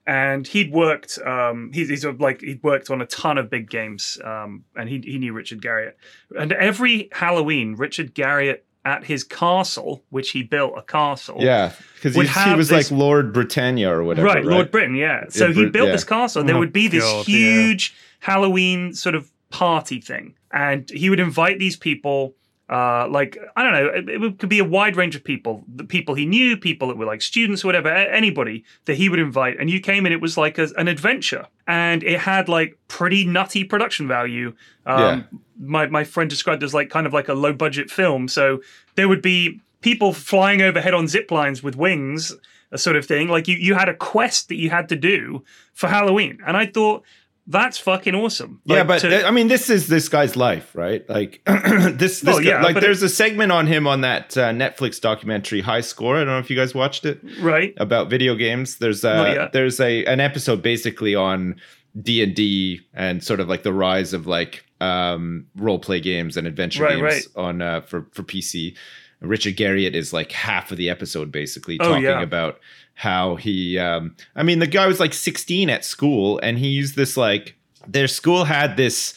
[0.06, 1.18] and he'd worked.
[1.24, 4.98] Um, he's, he's like he'd worked on a ton of big games, um, and he
[5.04, 5.92] he knew Richard Garriott.
[6.36, 11.36] And every Halloween, Richard Garriott at his castle, which he built a castle.
[11.40, 15.24] yeah because he, he was this- like lord britannia or whatever right, Lord British, yeah.
[15.28, 15.92] So Yeah, he built yeah.
[15.92, 16.40] this castle.
[16.40, 17.36] and There Oh, would be this God, yeah.
[17.38, 22.34] huge Halloween sort of party thing, and he would invite these people.
[22.70, 25.64] Uh, like I don't know, it, it could be a wide range of people.
[25.74, 29.18] The people he knew, people that were like students or whatever, anybody that he would
[29.18, 29.58] invite.
[29.58, 33.24] And you came in, it was like a, an adventure, and it had like pretty
[33.24, 34.52] nutty production value.
[34.84, 35.22] Um, Yeah.
[35.60, 38.28] My my friend described it as like kind of like a low budget film.
[38.28, 38.60] So
[38.96, 42.36] there would be people flying overhead on zip lines with wings,
[42.70, 43.28] a sort of thing.
[43.28, 46.66] Like you, you had a quest that you had to do for Halloween, and I
[46.66, 47.02] thought
[47.50, 48.60] that's fucking awesome.
[48.64, 51.08] yeah, but to- I mean, this is this guy's life, right?
[51.08, 54.36] Like this, this Well, guy- yeah, like there's it- a segment on him on that
[54.36, 56.16] uh, Netflix documentary, High Score.
[56.16, 58.76] I don't know if you guys watched it right, about video games.
[58.76, 61.56] There's uh, there's a an episode basically on
[62.00, 66.36] D and D and sort of like the rise of like um, role play games
[66.36, 67.26] and adventure Right, games right.
[67.36, 68.76] on uh, for for PC.
[69.20, 72.20] Richard Garriott is like half of the episode basically Oh, talking yeah.
[72.22, 72.60] about
[72.98, 76.96] how he um I mean the guy was like 16 at school and he used
[76.96, 77.56] this like
[77.86, 79.14] their school had this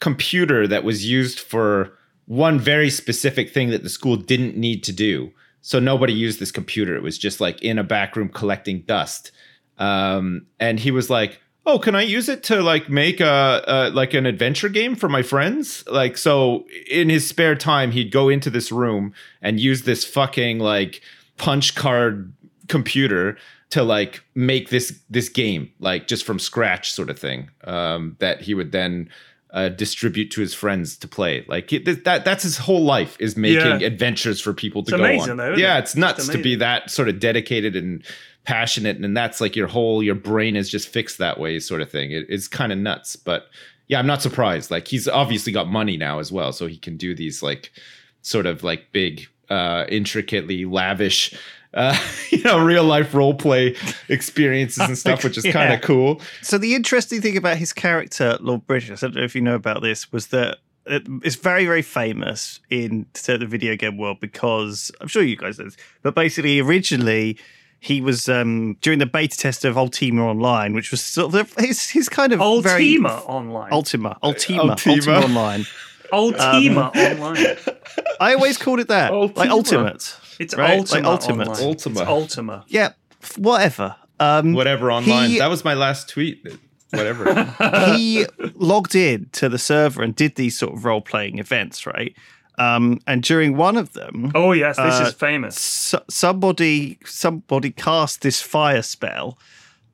[0.00, 1.92] computer that was used for
[2.24, 5.30] one very specific thing that the school didn't need to do.
[5.60, 6.96] So nobody used this computer.
[6.96, 9.30] It was just like in a back room collecting dust.
[9.78, 13.90] Um, and he was like, "Oh, can I use it to like make a, a
[13.90, 18.30] like an adventure game for my friends?" Like so in his spare time, he'd go
[18.30, 19.12] into this room
[19.42, 21.02] and use this fucking like
[21.38, 22.32] punch card
[22.68, 23.36] computer
[23.70, 28.40] to like make this this game like just from scratch sort of thing um that
[28.40, 29.08] he would then
[29.50, 31.42] uh, distribute to his friends to play.
[31.48, 33.86] Like it, that that's his whole life is making Yeah.
[33.86, 35.36] adventures for people to It's go amazing, on.
[35.38, 35.84] though, yeah, it?
[35.84, 38.04] it's nuts It's to be that sort of dedicated and
[38.44, 41.90] passionate and that's like your whole your brain is just fixed that way sort of
[41.90, 42.12] thing.
[42.12, 43.46] It, it's kind of nuts, but
[43.86, 44.70] yeah, I'm not surprised.
[44.70, 47.72] Like he's obviously got money now as well, so he can do these like
[48.20, 51.32] sort of like big uh intricately lavish
[51.74, 51.96] uh
[52.30, 53.74] you know real life role play
[54.08, 58.38] experiences and stuff which is kind of cool So the interesting thing about his character,
[58.40, 60.58] Lord British, I don't know if you know about this, was that
[60.90, 65.66] it's very, very famous in the video game world because I'm sure you guys know
[65.66, 67.36] this, but basically originally
[67.80, 71.90] he was um, during the beta test of Ultima Online, which was sort of his,
[71.90, 73.72] his kind of very Ultima online.
[73.72, 74.94] Ultima, Ultima, Ultima.
[74.94, 75.66] Ultima Online.
[76.10, 77.56] Ultima Um, online.
[78.20, 79.82] I always called it that, like Ultima.
[79.92, 80.16] Ultimate.
[80.38, 80.78] It's Right?
[80.78, 81.00] Ultima.
[81.00, 81.48] Like Ultimate.
[81.48, 81.64] Online.
[81.64, 82.00] Ultima.
[82.00, 82.64] It's Ultima.
[82.68, 82.92] Yeah,
[83.36, 83.96] whatever.
[84.20, 86.44] Um, whatever online He- that was my last tweet
[86.90, 87.44] whatever
[87.96, 92.14] he logged in to the server and did these sort of role playing events, right?
[92.58, 95.60] Um, and during one of them, Oh yes, this Uh, is famous.
[95.60, 99.38] so- somebody somebody cast this fire spell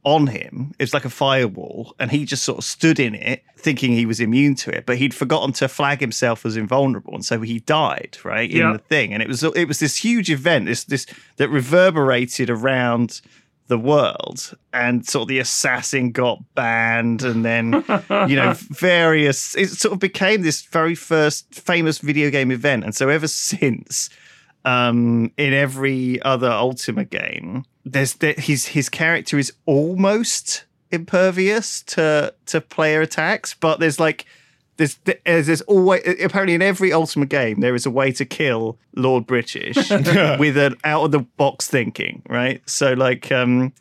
[0.04, 0.72] on him.
[0.78, 4.06] It was like a firewall, and he just sort of stood in it, thinking he
[4.06, 4.86] was immune to it.
[4.86, 8.78] But he'd forgotten to flag himself as invulnerable, and so he died right in the
[8.78, 9.12] thing.
[9.12, 13.20] And it was it was this huge event, this this that reverberated around
[13.66, 17.72] the world and sort of the assassin got banned and then
[18.28, 22.94] you know various it sort of became this very first famous video game event and
[22.94, 24.10] so ever since
[24.66, 32.32] um in every other ultima game there's that his his character is almost impervious to
[32.46, 34.26] to player attacks but there's like
[34.76, 38.78] there's there's, there's always apparently in every ultimate game there is a way to kill
[38.96, 39.76] lord british
[40.38, 42.62] with an out of the box thinking right?
[42.68, 43.72] So like um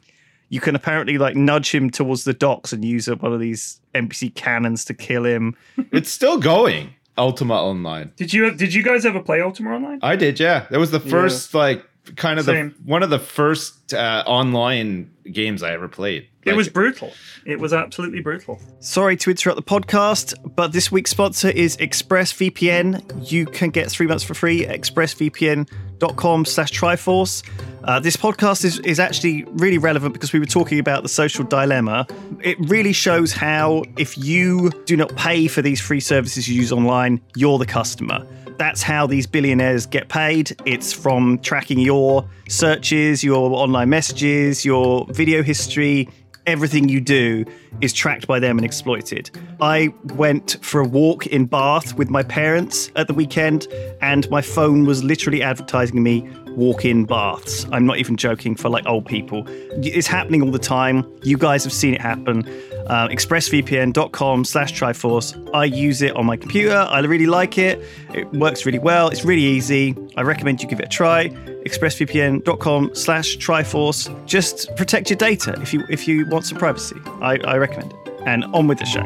[0.50, 4.34] you can apparently like nudge him towards the docks and use one of these npc
[4.36, 5.56] cannons to kill him.
[5.92, 8.12] It's still going ultima online.
[8.16, 10.00] Did you did you guys ever play Ultima online?
[10.02, 10.68] i did yeah.
[10.70, 11.86] That was the first like
[12.16, 12.70] kind of Same.
[12.70, 17.12] the one of the first uh, online games i ever played it was brutal.
[17.46, 18.60] It was absolutely brutal.
[18.80, 23.32] Sorry to interrupt the podcast, but this week's sponsor is ExpressVPN.
[23.32, 27.44] You can get three months for free at expressvpn.com slash Triforce.
[27.84, 31.44] Uh, this podcast is, is actually really relevant because we were talking about the social
[31.44, 32.08] dilemma.
[32.42, 36.72] It really shows how if you do not pay for these free services you use
[36.72, 38.26] online, you're the customer.
[38.58, 40.56] That's how these billionaires get paid.
[40.66, 46.10] It's from tracking your searches, your online messages, your video history,
[46.46, 47.46] everything you do
[47.82, 49.32] is tracked by them and exploited.
[49.62, 53.68] I went for a walk in Bath with my parents at the weekend,
[54.02, 57.66] and my phone was literally advertising me walk in baths.
[57.72, 59.44] I'm not even joking for like old people.
[59.48, 61.12] It's happening all the time.
[61.24, 62.44] You guys have seen it happen.
[62.88, 65.50] Uh, expressvpn.com slash triforce.
[65.54, 66.76] I use it on my computer.
[66.76, 67.82] I really like it.
[68.14, 69.10] It works really well.
[69.10, 69.96] It's really easy.
[70.18, 71.30] I recommend you give it a try.
[71.66, 74.26] expressvpn.com slash triforce.
[74.26, 76.98] Just protect your data if you if you want some privacy.
[77.22, 78.00] I, I recommend it.
[78.26, 79.04] And on with the show.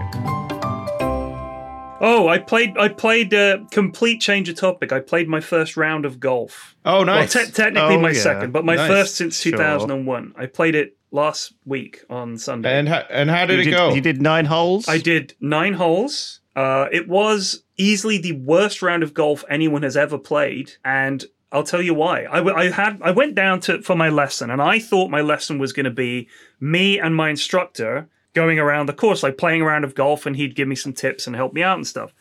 [1.99, 2.77] Oh, I played.
[2.77, 3.33] I played.
[3.33, 4.91] Uh, complete change of topic.
[4.91, 6.75] I played my first round of golf.
[6.85, 8.21] oh nice Well, te- technically Oh, my yeah.
[8.21, 8.87] second, but my Nice.
[8.89, 9.53] first since Sure.
[9.53, 10.33] 2001.
[10.37, 12.77] I played it last week on Sunday.
[12.77, 14.87] and, how and how did you it did, go You did nine holes.
[14.87, 16.41] I did nine holes.
[16.55, 21.63] Uh, it was easily the worst round of golf anyone has ever played, and I'll
[21.63, 22.25] tell you why.
[22.29, 25.21] I, w- I had I went down to for my lesson, and I thought my
[25.21, 26.27] lesson was going to be
[26.59, 30.35] me and my instructor going around the course, like playing a round of golf, and
[30.35, 32.11] he'd give me some tips and help me out and stuff.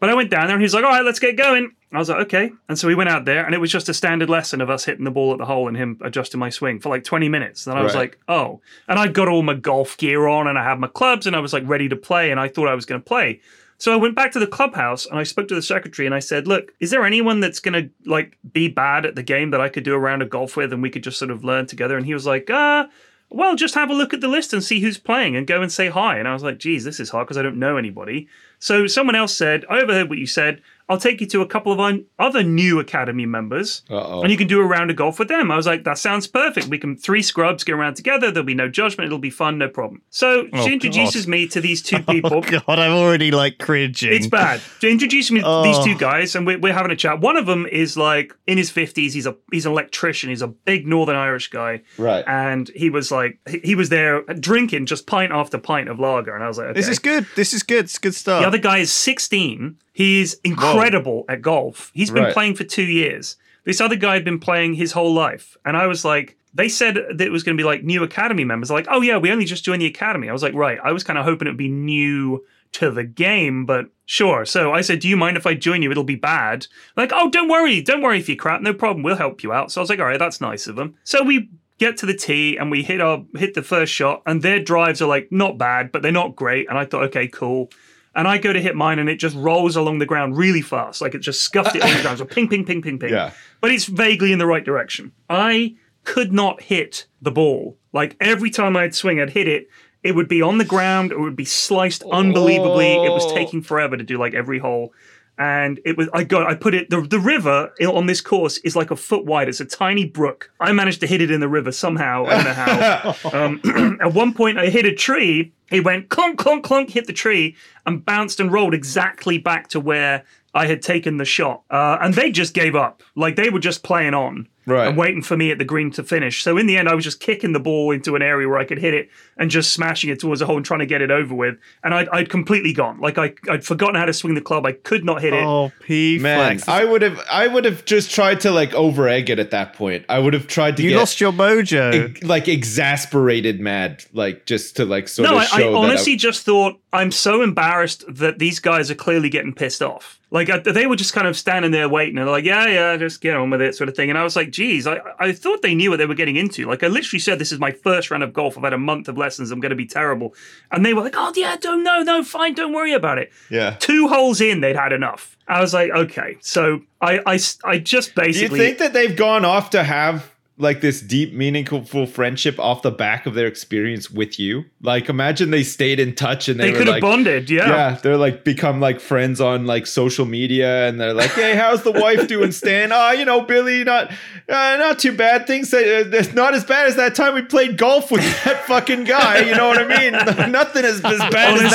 [0.00, 2.00] But I went down there, and he was like, "All right, let's get going." I
[2.00, 4.28] was like, "Okay," and so we went out there, and it was just a standard
[4.30, 6.88] lesson of us hitting the ball at the hole and him adjusting my swing for
[6.88, 7.66] like 20 minutes.
[7.66, 8.00] And I was Right.
[8.00, 11.26] like, "Oh," and I got all my golf gear on, and I had my clubs,
[11.26, 13.40] and I was like ready to play, and I thought I was going to play.
[13.76, 16.20] So I went back to the clubhouse and I spoke to the secretary and I
[16.20, 19.60] said, "Look, is there anyone that's going to like be bad at the game that
[19.60, 21.66] I could do a round of golf with and we could just sort of learn
[21.66, 22.86] together?" And he was like, "Uh,
[23.30, 25.72] well, just have a look at the list and see who's playing and go and
[25.72, 28.28] say hi." And I was like, "Geez, this is hard because I don't know anybody."
[28.60, 30.62] So someone else said, "I overheard what you said.
[30.88, 34.20] I'll take you to a couple of un- other new academy members, Uh-oh.
[34.22, 36.26] and you can do a round of golf with them." I was like, "That sounds
[36.26, 36.66] perfect.
[36.68, 38.30] We can three scrubs get around together.
[38.30, 39.06] There'll be no judgment.
[39.06, 42.40] It'll be fun, no problem." So Oh, she introduces me to these two oh, people.
[42.42, 44.12] God, I'm already like cringing.
[44.12, 44.60] It's bad.
[44.82, 45.62] They introduced me to Oh.
[45.62, 47.20] these two guys, and we're, we're having a chat.
[47.20, 49.14] One of them is like in his fifties.
[49.14, 50.28] He's a he's an electrician.
[50.30, 54.22] He's a big Northern Irish guy, right and he was like he, he was there
[54.22, 56.80] drinking just pint after pint of lager, and I was like, okay.
[56.80, 57.26] This is good.
[57.36, 57.84] This is good.
[57.86, 58.42] It's good stuff.
[58.42, 59.76] The other guy is sixteen.
[59.94, 61.90] He's incredible at golf.
[61.94, 62.34] He's been Right.
[62.34, 63.36] playing for two years.
[63.64, 66.36] This other guy had been playing his whole life, and I was like.
[66.56, 68.70] They said that it was going to be like new academy members.
[68.70, 70.28] Like, oh yeah, we only just joined the academy.
[70.28, 70.78] I was like, right.
[70.84, 74.44] I was kind of hoping it would be new to the game, but sure.
[74.44, 75.90] So I said, Do you mind if I join you?
[75.90, 76.68] It'll be bad.
[76.96, 77.82] Like, oh, don't worry.
[77.82, 78.60] Don't worry if you crap.
[78.60, 79.02] No problem.
[79.02, 79.72] We'll help you out.
[79.72, 80.94] So I was like, All right, that's nice of them.
[81.02, 84.40] So we get to the tee and we hit our hit the first shot and
[84.42, 87.68] their drives are like not bad but they're not great and i thought okay cool
[88.16, 91.00] and i go to hit mine and it just rolls along the ground really fast.
[91.00, 92.18] Like it just scuffed it on the ground.
[92.18, 93.10] So ping ping ping ping ping.
[93.10, 93.32] Yeah.
[93.60, 95.12] but it's vaguely in the right direction.
[95.28, 97.76] I could not hit the ball.
[97.92, 99.68] Like every time i'd swing i'd hit it
[100.04, 101.12] it would be on the ground.
[101.12, 102.92] It would be sliced unbelievably.
[102.92, 103.34] It was oh.
[103.34, 104.92] taking forever to do like every hole
[105.38, 108.76] and it was I got I put it the the river on this course is
[108.76, 109.48] like a foot wide.
[109.48, 110.50] It's a tiny brook.
[110.60, 112.24] I managed to hit it in the river somehow.
[112.26, 113.16] I don't know how.
[113.32, 115.52] um, at one point, I hit a tree.
[115.70, 117.56] It went clunk clunk clunk, hit the tree,
[117.86, 120.24] and bounced and rolled exactly back to where
[120.54, 121.62] I had taken the shot.
[121.70, 123.02] Uh, and they just gave up.
[123.16, 124.48] Like they were just playing on.
[124.66, 124.88] Right.
[124.88, 126.42] And waiting for me at the green to finish.
[126.42, 128.64] So in the end, I was just kicking the ball into an area where I
[128.64, 131.10] could hit it and just smashing it towards the hole and trying to get it
[131.10, 131.58] over with.
[131.82, 132.98] And I'd, I'd completely gone.
[133.00, 134.64] Like I, I'd forgotten how to swing the club.
[134.64, 135.44] I could not hit it.
[135.44, 136.68] Oh, P Man, flex.
[136.68, 139.74] I would have I would have just tried to like over egg it at that
[139.74, 140.06] point.
[140.08, 142.16] I would have tried to you get lost your mojo.
[142.16, 146.16] e- like exasperated mad, like just to like sort No, of I, I that honestly
[146.16, 150.20] just thought I'm so embarrassed that these guys are clearly getting pissed off.
[150.30, 153.20] Like I, they were just kind of standing there waiting, and like, "Yeah, yeah, just
[153.20, 154.10] get on with it," sort of thing.
[154.10, 156.66] And I was like, "Geez, I, I thought they knew what they were getting into."
[156.66, 158.56] Like I literally said, "This is my first round of golf.
[158.56, 159.50] I've had a month of lessons.
[159.50, 160.34] I'm going to be terrible,"
[160.72, 163.76] and they were like, "Oh yeah, don't no, no, fine, don't worry about it." yeah.
[163.78, 165.36] Two holes in, they'd had enough.
[165.46, 168.32] I was like, "Okay," so I, I, I just basically.
[168.32, 172.60] Do you basically think that they've gone off to have like this deep, meaningful friendship
[172.60, 174.64] off the back of their experience with you?
[174.80, 177.50] Like, imagine they stayed in touch and they, they could have like, bonded.
[177.50, 177.68] Yeah.
[177.68, 181.82] Yeah, they're like become like friends on like social media, and they're like, "Hey, how's
[181.82, 182.90] the wife doing, Stan?
[182.92, 184.10] Oh, you know, Billy, not
[184.48, 185.46] uh, not too bad.
[185.46, 185.78] Things uh,
[186.12, 189.40] it's not as bad as that time we played golf with that fucking guy.
[189.40, 190.12] You know what I mean?
[190.52, 191.68] Nothing is as bad Honestly,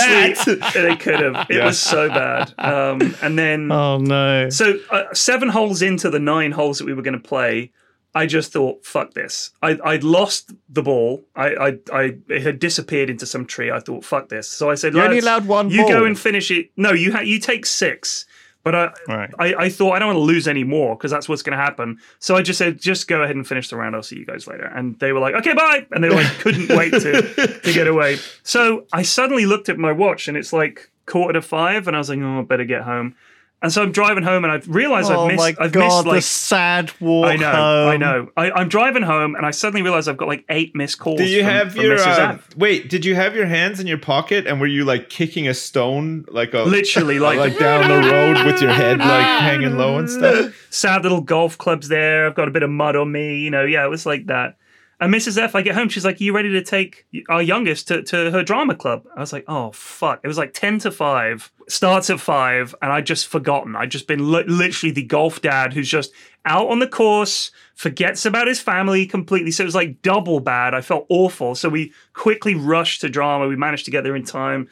[0.53, 1.47] as that." they could have.
[1.49, 1.65] It Yeah.
[1.65, 2.53] was so bad.
[2.57, 4.49] Um, and then oh no.
[4.49, 7.71] So uh, seven holes into the nine holes that we were going to play,
[8.15, 11.23] I just thought, "Fuck this!" I, I'd lost the ball.
[11.35, 13.69] I, I, I it had disappeared into some tree.
[13.71, 16.49] I thought, "Fuck this!" So I said, You only allowed one You go and finish
[16.51, 16.71] it.
[16.75, 18.25] No, you ha- you take six.
[18.61, 19.29] But I, Right.
[19.39, 21.63] I, I thought I don't want to lose any more because that's what's going to
[21.63, 21.97] happen.
[22.19, 23.95] So I just said, just go ahead and finish the round.
[23.95, 24.65] I'll see you guys later.
[24.65, 25.87] And they were like, okay, bye.
[25.91, 27.21] And they like couldn't wait to
[27.63, 28.17] to get away.
[28.43, 31.99] So I suddenly looked at my watch and it's like quarter to five, and I
[31.99, 33.15] was like, oh, I better get home.
[33.61, 35.59] And so I'm driving home, and I've realized oh I've missed.
[35.59, 37.89] my I've god, missed the sad walk I know, home.
[37.89, 38.31] I know.
[38.37, 41.17] I, I'm driving home, and I suddenly realize I've got like eight missed calls.
[41.17, 42.89] Do you from, have from your uh, wait?
[42.89, 46.23] Did you have your hands in your pocket and were you like kicking a stone
[46.29, 50.09] like a Literally, like- like down the road with your head like hanging low and
[50.09, 50.55] stuff?
[50.69, 52.27] sad little golf clubs there.
[52.27, 53.39] I've got a bit of mud on me.
[53.39, 54.55] You know, yeah, it was like that.
[55.01, 55.37] And Mrs.
[55.37, 58.31] F, I get home, she's like, "Are you ready to take our youngest to, to
[58.31, 62.09] her drama club?" I was like, "Oh fuck!" It was like ten to five, starts
[62.09, 63.75] at five, and I'd just forgotten.
[63.77, 66.11] I'd just been li- literally the golf dad who's just
[66.45, 69.51] out on the course, forgets about his family completely.
[69.51, 70.73] So it was like double bad.
[70.73, 71.55] I felt awful.
[71.55, 73.47] So we quickly rushed to drama.
[73.47, 74.67] We managed to get there in time.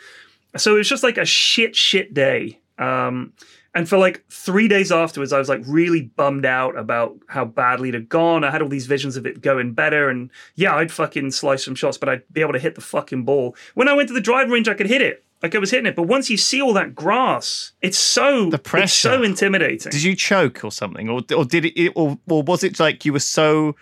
[0.58, 2.60] So it was just like a shit, shit day.
[2.80, 3.34] Um,
[3.74, 7.90] and for like three days afterwards, I was like really bummed out about how badly
[7.90, 8.44] it had gone.
[8.44, 10.10] I had all these visions of it going better.
[10.10, 13.24] And yeah, I'd fucking slice some shots, but I'd be able to hit the fucking
[13.24, 13.56] ball.
[13.76, 15.24] When I went to the driving range, I could hit it.
[15.44, 15.96] Like I was hitting it.
[15.96, 19.92] But once you see all that grass, it's so The it's so intimidating.
[19.92, 23.14] Did you choke or something, or or did it, or or was it like you
[23.14, 23.76] were so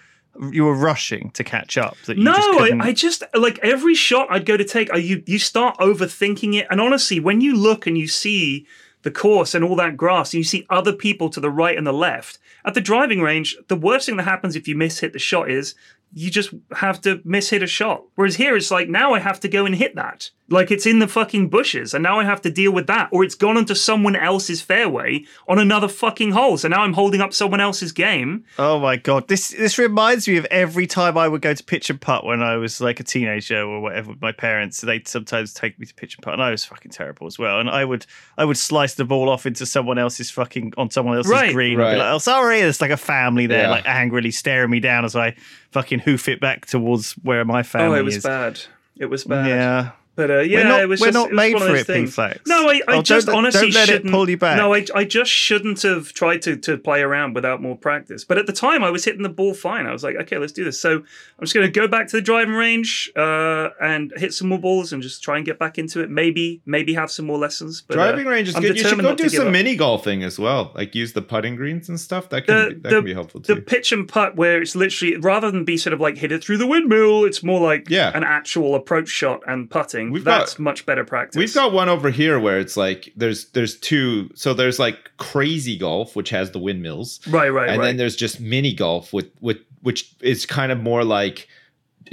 [0.52, 2.88] you were rushing to catch up that you no, just I.
[2.88, 6.68] I just like every shot I'd go to take, I, you you start overthinking it.
[6.70, 8.68] And honestly, when you look and you see
[9.06, 11.88] the course and all that grass, and you see other people to the right and
[11.88, 15.14] the left at the driving range, the worst thing that happens if you miss hit
[15.14, 15.76] the shot is
[16.14, 18.04] you just have to miss hit a shot.
[18.16, 20.32] Whereas here, it's like now I have to go and hit that.
[20.48, 23.24] Like it's in the fucking bushes, and now I have to deal with that, or
[23.24, 26.56] it's gone onto someone else's fairway on another fucking hole.
[26.58, 28.46] So now I'm holding up someone else's game.
[28.60, 31.90] Oh my god, this this reminds me of every time I would go to pitch
[31.90, 34.82] and putt when I was like a teenager or whatever with my parents.
[34.82, 37.60] They'd sometimes take me to pitch and putt, and I was fucking terrible as well.
[37.60, 38.06] And I would
[38.38, 41.54] I would slice the ball off into someone else's fucking on someone else's Right.
[41.54, 41.82] green.
[41.82, 43.70] I'd be like, oh sorry, there's like a family there, Yeah.
[43.72, 45.36] like angrily staring me down as I
[45.72, 48.24] fucking hoof it back towards where my family is oh, it was is.
[48.24, 48.62] bad.
[49.00, 49.48] It was bad.
[49.48, 49.92] Yeah.
[50.16, 51.82] But uh, yeah, not- it was we're just, not it was made one for those
[51.82, 52.10] it, things.
[52.12, 52.40] P-Flex.
[52.48, 54.58] No, I, I Oh, don't just honestly don't let it shouldn't pull you back.
[54.58, 58.24] No, I, I just shouldn't have tried to to play around without more practice.
[58.24, 59.86] But at the time, I was hitting the ball fine.
[59.86, 60.80] I was like, okay, let's do this.
[60.80, 61.06] So I'm
[61.42, 64.94] just going to go back to the driving range uh, and hit some more balls
[64.94, 66.10] and just try and get back into it.
[66.10, 67.82] Maybe maybe have some more lessons.
[67.82, 68.78] But, uh, Driving range is I'm good.
[68.78, 70.72] You should go do some mini golfing as well.
[70.76, 72.30] Like use the putting greens and stuff.
[72.30, 73.56] That can the, be, that the, can be helpful too.
[73.56, 76.44] the pitch and putt where it's literally rather than be sort of like hit it
[76.44, 78.12] through the windmill, it's more like Yeah.
[78.16, 80.05] an actual approach shot and putting.
[80.06, 80.14] Training.
[80.14, 81.38] We've That's got- much better practice.
[81.40, 84.30] We've got one over here where it's like there's there's two.
[84.36, 87.86] So there's like crazy golf, which has the windmills, right, right, and right.
[87.88, 91.48] then there's just mini golf with with which is kind of more like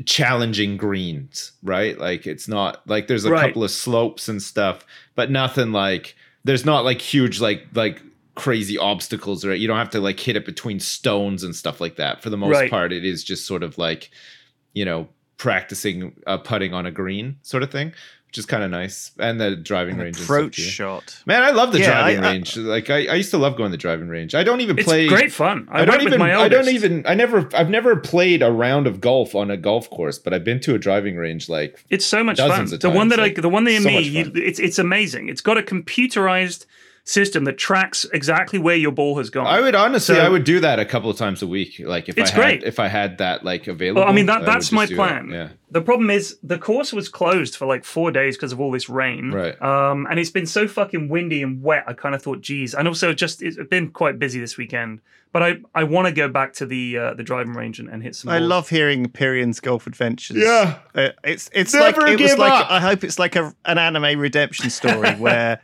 [0.07, 1.99] challenging greens, right?
[1.99, 3.47] Like it's not like there's a Right.
[3.49, 6.15] couple of slopes and stuff, but nothing like
[6.45, 8.01] there's not like huge like like
[8.35, 11.97] crazy obstacles or you don't have to like hit it between stones and stuff like
[11.97, 12.23] that.
[12.23, 12.71] For the most Right.
[12.71, 14.11] part, it is just sort of like
[14.73, 15.09] you know
[15.43, 17.89] practicing uh, putting on a green sort of thing,
[18.29, 19.11] which is kind of nice.
[19.19, 20.63] And the driving range approach too.
[20.63, 21.21] shot.
[21.27, 22.57] Man, I love the Yeah, driving I- I- range.
[22.57, 24.37] like I, I used to love going to the driving range.
[24.37, 25.67] I don't even it's play great fun.
[25.69, 26.21] I, I, don't even.
[26.21, 27.05] my I don't even.
[27.09, 27.49] I never.
[27.55, 30.77] I've never played a round of golf on a golf course, but I've been to
[30.77, 31.49] a driving range.
[31.49, 32.49] Like It's so much fun.
[32.51, 34.33] dozens of The one that like, I, the one near so me, you, fun.
[34.37, 35.29] it's it's amazing.
[35.29, 36.67] It's got a computerized
[37.05, 39.47] system that tracks exactly where your ball has gone.
[39.47, 41.81] I would honestly, So- I would do that a couple of times a week.
[41.85, 42.63] Like if It's I had, great.
[42.63, 44.03] if I had that like available.
[44.03, 45.29] Well, I mean that that's just my plan.
[45.31, 45.35] that.
[45.37, 45.49] Yeah.
[45.71, 48.89] The problem is the course was closed for like four days because of all this
[48.89, 49.33] rain.
[49.33, 49.61] Right.
[49.61, 51.85] Um, and it's been so fucking windy and wet.
[51.89, 52.73] I kind of thought, geez.
[52.75, 55.01] And also, just it's been quite busy this weekend.
[55.33, 58.03] But I, I want to go back to the uh, the driving range and, and
[58.03, 58.31] hit some.
[58.31, 58.49] I balls.
[58.51, 60.37] love hearing Pyrion's golf adventures.
[60.37, 60.79] Yeah.
[60.95, 62.67] Uh, it's it's Never like it was give like.
[62.71, 65.63] I hope it's like a, an anime redemption story where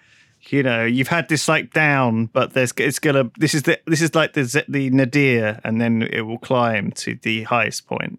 [0.51, 4.01] you know you've had this like down, but there's it's gonna this is the this
[4.03, 8.19] is like the the nadir, and then it will climb to the highest point,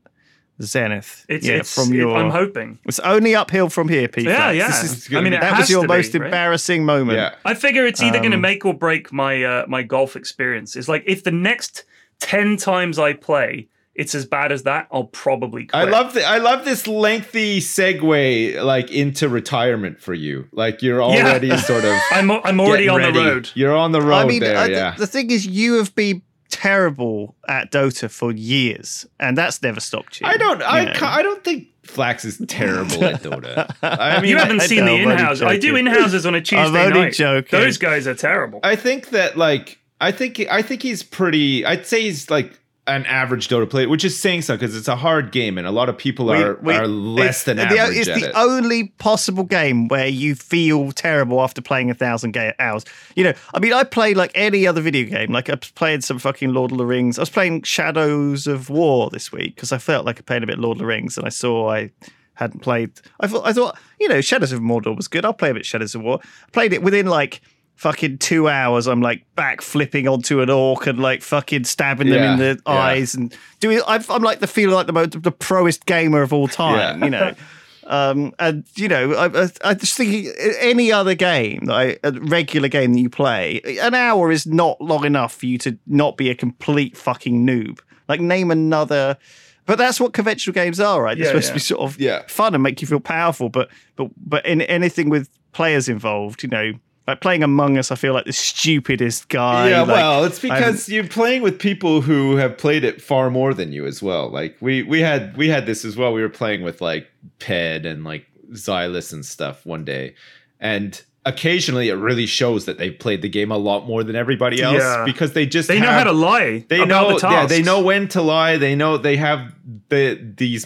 [0.62, 1.26] zenith.
[1.30, 2.16] It's, yeah, it's from it- your.
[2.16, 2.80] I'm hoping.
[2.86, 4.26] it's only uphill from here, Pete.
[4.26, 4.68] Yeah, yeah.
[4.68, 6.24] This is, I mean, that was your to be, most right?
[6.26, 7.18] embarrassing moment.
[7.18, 7.36] Yeah.
[7.46, 10.76] I figure it's either going to Um, make or break my uh, my golf experience.
[10.76, 11.86] It's like if the next
[12.20, 15.76] ten times I play, it's as bad as that, I'll probably quit.
[15.88, 20.48] I love the, I love this lengthy segue like into retirement for you.
[20.52, 23.12] Like you're already sort of I'm I'm already on ready.
[23.20, 23.50] the road.
[23.56, 24.58] You're on the road I mean, there.
[24.58, 24.96] I- yeah.
[24.98, 30.20] the thing is, you have been terrible at Dota for years, and that's never stopped
[30.22, 30.28] you.
[30.28, 30.62] I don't.
[30.64, 30.94] I you know.
[30.94, 33.74] ca- I don't think Flax is terrible at Dota.
[33.84, 35.42] I mean, you haven't I seen the I'm only in-house.
[35.42, 37.14] I do in-houses on a Tuesday only night.
[37.14, 37.60] joking.
[37.60, 38.60] Those guys are terrible.
[38.64, 41.66] I think that like I think I think he's pretty.
[41.66, 42.60] I'd say he's like
[42.96, 45.72] an average Dota player, which is saying something because it's a hard game and a
[45.72, 48.34] lot of people are we- are less it's than the, average It's at the it.
[48.36, 52.84] only possible game where you feel terrible after playing a thousand ga- hours.
[53.16, 55.32] You know, I mean, I played like any other video game.
[55.32, 57.18] Like I playing some fucking Lord of the Rings.
[57.18, 60.48] I was playing Shadows of War this week because I felt like I played a
[60.48, 61.92] bit Lord of the Rings, and I saw I
[62.34, 62.92] hadn't played.
[63.20, 65.26] I thought, I thought, you know, Shadows of Mordor was good.
[65.26, 66.20] I'll play a bit Shadows of War.
[66.24, 67.42] I played it within like.
[67.80, 72.22] Fucking two hours, I'm like back flipping onto an orc and like fucking stabbing them
[72.22, 72.74] in the yeah.
[72.74, 73.82] eyes and doing.
[73.88, 77.06] I've, I'm like the feel like the most the proest gamer of all time, Yeah.
[77.06, 77.34] you know.
[77.88, 80.28] Um, and you know, I, I, I just think
[80.60, 84.80] any other game, that I, a regular game that you play, an hour is not
[84.80, 87.80] long enough for you to not be a complete fucking noob.
[88.08, 89.18] Like, name another.
[89.66, 91.18] But that's what conventional games are, right?
[91.18, 91.50] They're Yeah, supposed yeah.
[91.50, 92.22] to be sort of Yeah.
[92.28, 93.50] fun and make you feel powerful.
[93.50, 96.74] But but but in anything with players involved, you know,
[97.10, 99.70] like playing Among Us, I feel like the stupidest guy.
[99.70, 103.30] yeah, like, well, it's I'm- because you're playing with people who have played it far
[103.30, 104.30] more than you as well.
[104.30, 106.14] Like we we had we had this as well.
[106.14, 107.08] We were playing with like
[107.40, 110.16] Ped and like Zylus and stuff one day,
[110.60, 114.62] and occasionally it really shows that they played the game a lot more than everybody
[114.62, 115.04] else Yeah.
[115.06, 116.66] because they just They know how to lie.
[116.70, 118.56] They know, the yeah, they know when to lie.
[118.58, 119.54] They know they have
[119.90, 120.66] the these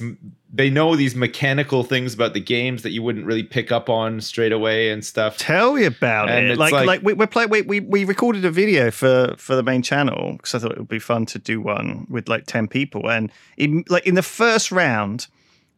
[0.55, 4.21] they know these mechanical things about the games that you wouldn't really pick up on
[4.21, 5.35] straight away and stuff.
[5.39, 6.57] Tell me about And it.
[6.59, 7.49] Like, like- like, we, we're playing.
[7.49, 10.77] We, we we recorded a video for for the main channel because I thought it
[10.77, 13.09] would be fun to do one with like ten people.
[13.09, 15.27] And in like in the first round,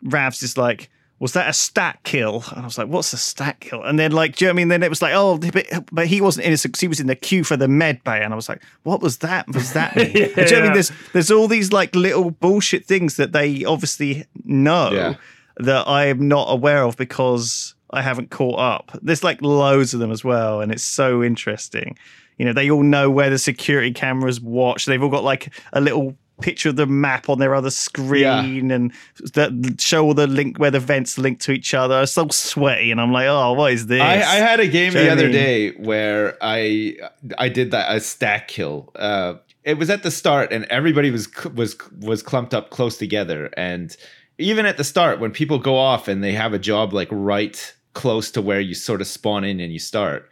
[0.03, 0.89] Ravs is like,
[1.19, 4.11] "Was that a stack kill?" And I was like, "What's a stack kill?" And then
[4.11, 4.67] like, do you know what I mean?
[4.69, 7.15] Then it was like, "Oh, but, but he wasn't innocent because he was in the
[7.15, 9.47] queue for the med bay." And I was like, "What was that?
[9.47, 10.11] Was that?" mean?
[10.13, 10.73] Do you know I mean?
[10.73, 15.15] There's there's all these like little bullshit things that they obviously know Yeah.
[15.57, 18.97] that I am not aware of because I haven't caught up.
[19.01, 21.97] There's like loads of them as well, and it's so interesting.
[22.37, 24.85] You know, they all know where the security cameras watch.
[24.85, 28.91] They've all got like a little picture of the map on their other screen and
[29.33, 32.01] that show all the link where the vents link to each other.
[32.01, 34.01] It's so sweaty, and I'm like, oh, what is this?
[34.01, 36.97] I, I had a game the know what I other day where I
[37.37, 38.91] I did that a stack kill.
[38.95, 43.49] Uh, it was at the start, and everybody was was was clumped up close together.
[43.57, 43.95] And
[44.37, 47.73] even at the start, when people go off and they have a job like right
[47.93, 50.29] close to where you sort of spawn in and you start,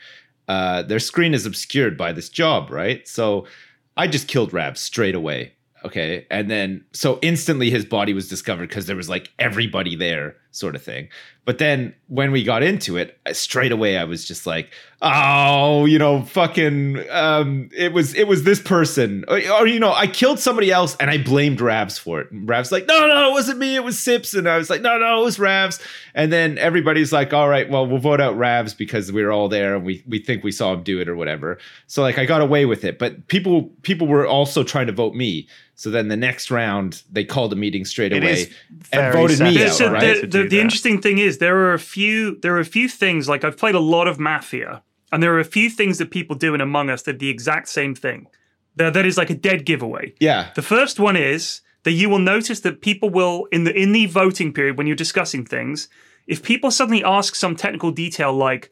[0.47, 3.07] uh, their screen is obscured by this job, right?
[3.07, 3.47] So
[3.95, 5.53] I just killed Rab straight away.
[5.85, 6.25] Okay.
[6.31, 10.75] And then so instantly his body was discovered because there was like everybody there sort
[10.75, 11.09] of thing.
[11.45, 14.71] But then when we got into it, straight away I was just like,
[15.01, 19.91] oh, you know, fucking, um, it was it was this person, or, or, you know,
[19.91, 22.31] I killed somebody else and I blamed Ravs for it.
[22.31, 24.81] And Ravs like, no, no, it wasn't me, it was Sips, and I was like,
[24.81, 25.81] no, no, it was Ravs.
[26.15, 29.49] And then everybody's like, all right, well, we'll vote out Ravs because we were all
[29.49, 31.57] there and we we think we saw him do it or whatever.
[31.87, 35.13] So like, I got away with it, but people people were also trying to vote
[35.13, 35.47] me.
[35.75, 38.51] So then the next round, they called a meeting straight away
[38.91, 39.73] and very voted me out.
[39.73, 40.21] so right?
[40.21, 43.29] the, the, the interesting thing is there are a few there are a few things
[43.29, 46.35] like I've played a lot of Mafia, and there are a few things that people
[46.35, 48.27] do in Among Us that are the exact same thing.
[48.75, 50.15] That, that is like a dead giveaway.
[50.19, 53.91] yeah, The first one is that you will notice that people will in the in
[53.91, 55.87] the voting period when you're discussing things,
[56.27, 58.71] if people suddenly ask some technical detail like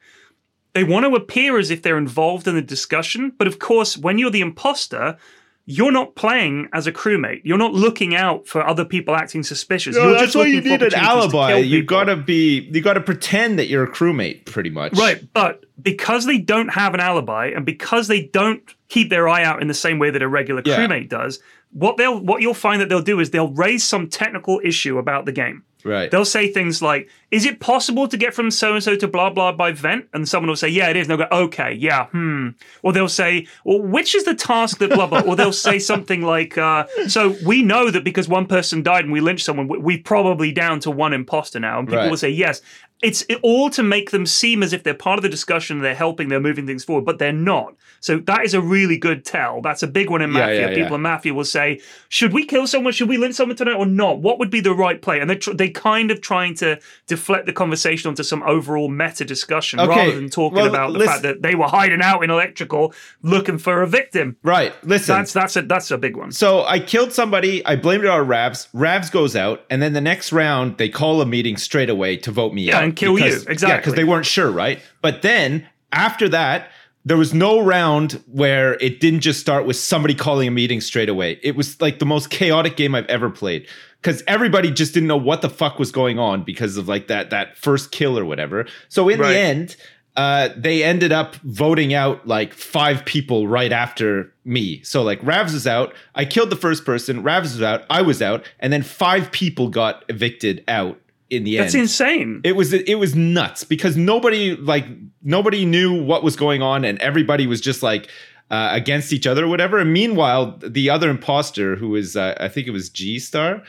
[0.73, 4.17] they want to appear as if they're involved in the discussion, but of course, when
[4.17, 5.17] you're the imposter,
[5.65, 7.41] you're not playing as a crewmate.
[7.43, 9.95] You're not looking out for other people acting suspicious.
[9.95, 11.57] No, you're that's just why you need an alibi.
[11.57, 14.97] You gotta be, you gotta pretend that you're a crewmate, pretty much.
[14.97, 19.43] Right, but because they don't have an alibi and because they don't keep their eye
[19.43, 20.77] out in the same way that a regular Yeah.
[20.77, 21.39] crewmate does,
[21.71, 25.25] what they'll what you'll find that they'll do is they'll raise some technical issue about
[25.25, 25.63] the game.
[25.83, 26.09] Right.
[26.11, 29.29] They'll say things like, "Is it possible to get from so and so to blah
[29.29, 32.05] blah by vent?" And someone will say, "Yeah, it is." And they'll go, "Okay, yeah,
[32.07, 32.49] hmm."
[32.83, 36.21] Or they'll say, "Well, which is the task that blah blah?" or they'll say something
[36.21, 39.77] like, uh, "So we know that because one person died and we lynched someone, we-
[39.79, 42.09] we probably down to one imposter now." And people Right.
[42.09, 42.61] will say, "Yes."
[43.03, 46.27] It's all to make them seem as if they're part of the discussion, they're helping,
[46.29, 47.73] they're moving things forward, but they're not.
[47.99, 49.59] So that is a really good tell.
[49.59, 50.59] That's a big one in Yeah, Mafia.
[50.61, 50.95] yeah, People yeah.
[50.97, 51.79] in Mafia will say,
[52.09, 52.93] "Should we kill someone?
[52.93, 54.19] Should we lynch someone tonight or not?
[54.19, 57.45] What would be the right play?" And they tr- they kind of trying to deflect
[57.47, 61.11] the conversation onto some overall meta discussion Okay, rather than talking well, about the listen-
[61.13, 62.93] fact that they were hiding out in electrical
[63.23, 64.37] looking for a victim.
[64.43, 64.73] Right.
[64.85, 65.15] Listen.
[65.17, 66.31] That's that's a that's a big one.
[66.31, 67.65] so I killed somebody.
[67.65, 68.67] I blamed it on Ravs.
[68.73, 72.31] Ravs goes out, and then the next round they call a meeting straight away to
[72.31, 73.25] vote me Yeah, out and kill you.
[73.25, 73.77] because- Yeah, Exactly.
[73.79, 74.79] because they weren't sure, right?
[75.01, 76.69] But then after that.
[77.03, 81.09] There was no round where it didn't just start with somebody calling a meeting straight
[81.09, 81.39] away.
[81.41, 83.65] It was like the most chaotic game I've ever played
[84.01, 87.29] because everybody just didn't know what the fuck was going on because of like that
[87.29, 88.65] that first kill or whatever.
[88.89, 89.31] So in Right.
[89.33, 89.75] the end,
[90.17, 94.81] uh, they ended up voting out like five people right after me.
[94.83, 95.93] So like Ravs was out.
[96.15, 97.23] I killed the first person.
[97.23, 97.85] Ravs was out.
[97.89, 100.99] I was out, and then five people got evicted out
[101.29, 101.83] in the That's end.
[101.83, 102.41] That's insane.
[102.43, 104.85] It was it was nuts because nobody like
[105.23, 108.09] nobody knew what was going on, and everybody was just like.
[108.49, 109.79] Uh, against each other or whatever.
[109.79, 113.63] And meanwhile, the other imposter, who was, uh, I think it was G Star,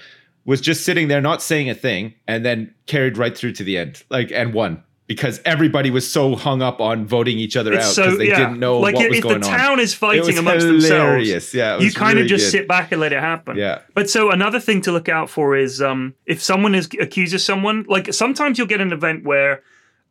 [0.45, 3.79] was just sitting there not saying a thing and then carried right through to the
[3.79, 7.87] end, like, and won because everybody was so hung up on voting each other It's
[7.87, 8.39] out so because they yeah.
[8.39, 9.51] didn't know like what if was the going on.
[9.51, 11.51] town is It fighting amongst hilarious.
[11.51, 11.55] themselves.
[11.55, 12.51] Yeah, you kind really of just good.
[12.61, 13.57] sit back and let it happen.
[13.57, 13.81] Yeah.
[13.95, 17.85] But so another thing to look out for is um, if someone is accuses someone,
[17.89, 19.63] like sometimes you'll get an event where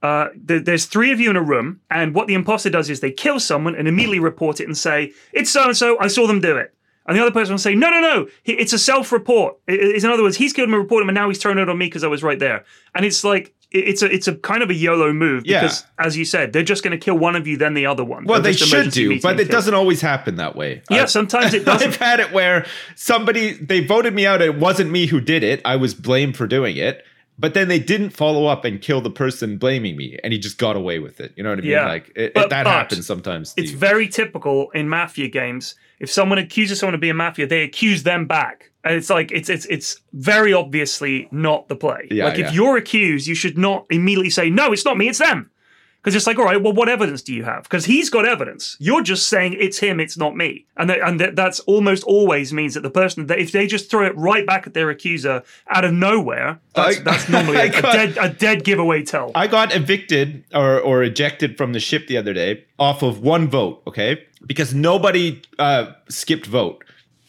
[0.03, 2.99] uh, th- there's three of you in a room, and what the imposter does is
[2.99, 5.97] they kill someone and immediately report it and say, "It's so and so.
[5.99, 6.73] I saw them do it."
[7.07, 8.27] And the other person will say, "No, no, no.
[8.45, 9.57] It's a self-report.
[9.67, 11.67] It's in other words, he's killed him and reported him, and now he's throwing it
[11.69, 12.63] on me because I was right there."
[12.95, 15.61] And it's like it's a it's a kind of a YOLO move Yeah.
[15.61, 18.03] because, as you said, they're just going to kill one of you, then the other
[18.03, 18.25] one.
[18.25, 19.51] Well, they should do, but it kill.
[19.51, 20.81] doesn't always happen that way.
[20.91, 21.87] Yeah, I- sometimes it doesn't.
[21.87, 24.41] I've had it where somebody they voted me out.
[24.41, 25.61] It wasn't me who did it.
[25.65, 27.03] I was blamed for doing it.
[27.41, 30.59] But then they didn't follow up and kill the person blaming me, and he just
[30.59, 31.33] got away with it.
[31.35, 31.71] You know what I mean?
[31.71, 31.87] Yeah.
[31.87, 33.55] Like it, But- it, that happens sometimes.
[33.57, 35.73] It's very typical in mafia games.
[35.99, 38.71] If someone accuses someone of being a mafia, they accuse them back.
[38.83, 42.07] And it's like it's it's it's very obviously not the play.
[42.11, 42.47] Yeah, like yeah.
[42.47, 45.51] if you're accused, you should not immediately say, No, it's not me, it's them.
[46.03, 47.61] Because it's like, all right, well, what evidence do you have?
[47.63, 48.75] Because he's got evidence.
[48.79, 52.51] You're just saying it's him, it's not me, and that, and that, that's almost always
[52.51, 55.43] means that the person that if they just throw it right back at their accuser
[55.69, 59.31] out of nowhere, that's, I- that's normally a, a got- dead a dead giveaway tell.
[59.35, 63.47] I got evicted or, or ejected from the ship the other day off of one
[63.47, 64.25] vote, okay?
[64.43, 66.83] Because nobody uh, skipped vote.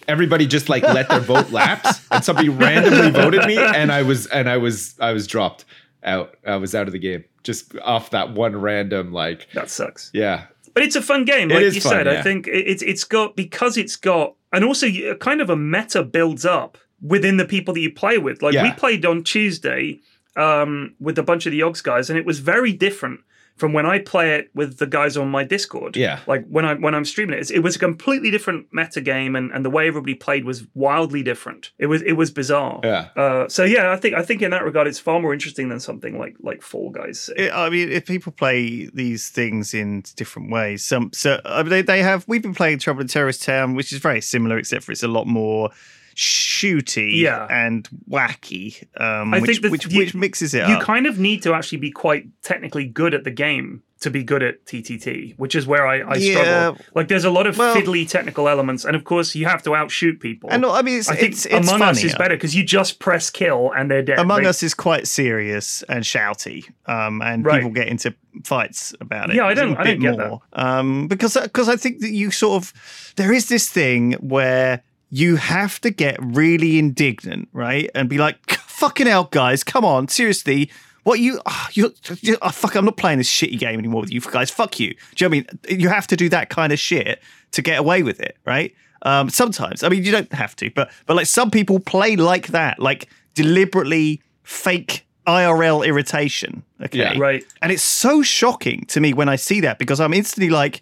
[0.09, 4.27] Everybody just like let their vote lapse, and somebody randomly voted me, and I was
[4.29, 5.67] and I was I was dropped
[6.03, 6.37] out.
[6.47, 10.11] I was out of the game just off that one random like that sucks.
[10.15, 12.09] yeah But it's a fun game, It like is you fun, said.
[12.09, 14.87] I think it- it's it's got because it's got and also
[15.17, 18.43] kind of a meta builds up within the people that you play with.
[18.43, 20.01] Like we played on Tuesday
[20.37, 23.21] um, with a bunch of the Yogs guys, and it was very different
[23.57, 25.97] from when I play it with the guys on my Discord.
[25.97, 26.21] Yeah.
[26.27, 29.53] like when I when I'm streaming it, it was a completely different meta game, and,
[29.53, 31.71] and the way everybody played was wildly different.
[31.79, 32.81] It was it was bizarre.
[32.83, 33.09] Yeah.
[33.17, 35.81] Uh, so yeah, I think I think in that regard, it's far more interesting than
[35.81, 37.31] something like like Fall Guys.
[37.37, 41.71] It- I mean, if people play these things in different ways, some so I mean,
[41.71, 42.25] they they have.
[42.27, 45.09] We've been playing Trouble in Terrorist Town, which is very similar, except for it's a
[45.09, 45.71] lot more
[46.17, 47.47] shooty Yeah.
[47.51, 50.83] and wacky, um, I which, think which, you- which mixes it you up.
[50.83, 54.43] kind of need to actually be quite technically good at the game to be good
[54.43, 56.33] at TTT, which is where I, I Yeah.
[56.43, 56.85] struggle.
[56.97, 59.77] Like, there's a lot of Well- fiddly technical elements, and of course, you have to
[59.77, 60.51] outshoot people.
[60.51, 62.99] and I mean, it's, I think it's, it's Among Us is better because you just
[62.99, 64.19] press kill and they're dead.
[64.19, 67.59] Among They- Us is quite serious and shouty, um, and Right.
[67.61, 68.13] people get into
[68.45, 69.37] fights about it.
[69.37, 70.29] Yeah, I don't- I don't get that.
[70.29, 70.41] more.
[70.53, 72.73] Um, because because I think that you sort of
[73.15, 74.83] there is this thing where
[75.15, 80.09] you have to get really indignant, right, and be like, "Fucking hell, guys, come on,
[80.09, 80.71] seriously."
[81.05, 82.75] What you, ah, you, you oh, fuck!
[82.77, 84.51] I'm not playing this shitty game anymore with you guys.
[84.51, 84.95] Fuck you.
[85.15, 85.81] Do you know what I mean?
[85.81, 88.75] You have to do that kind of shit to get away with it, right?
[89.03, 92.49] Um, sometimes, I mean, you don't have to, but but like some people play like
[92.49, 96.63] that, like deliberately fake IRL irritation.
[96.83, 97.19] Okay, Yeah.
[97.19, 97.45] Right.
[97.61, 100.81] And it's so shocking to me when I see that because I'm instantly like,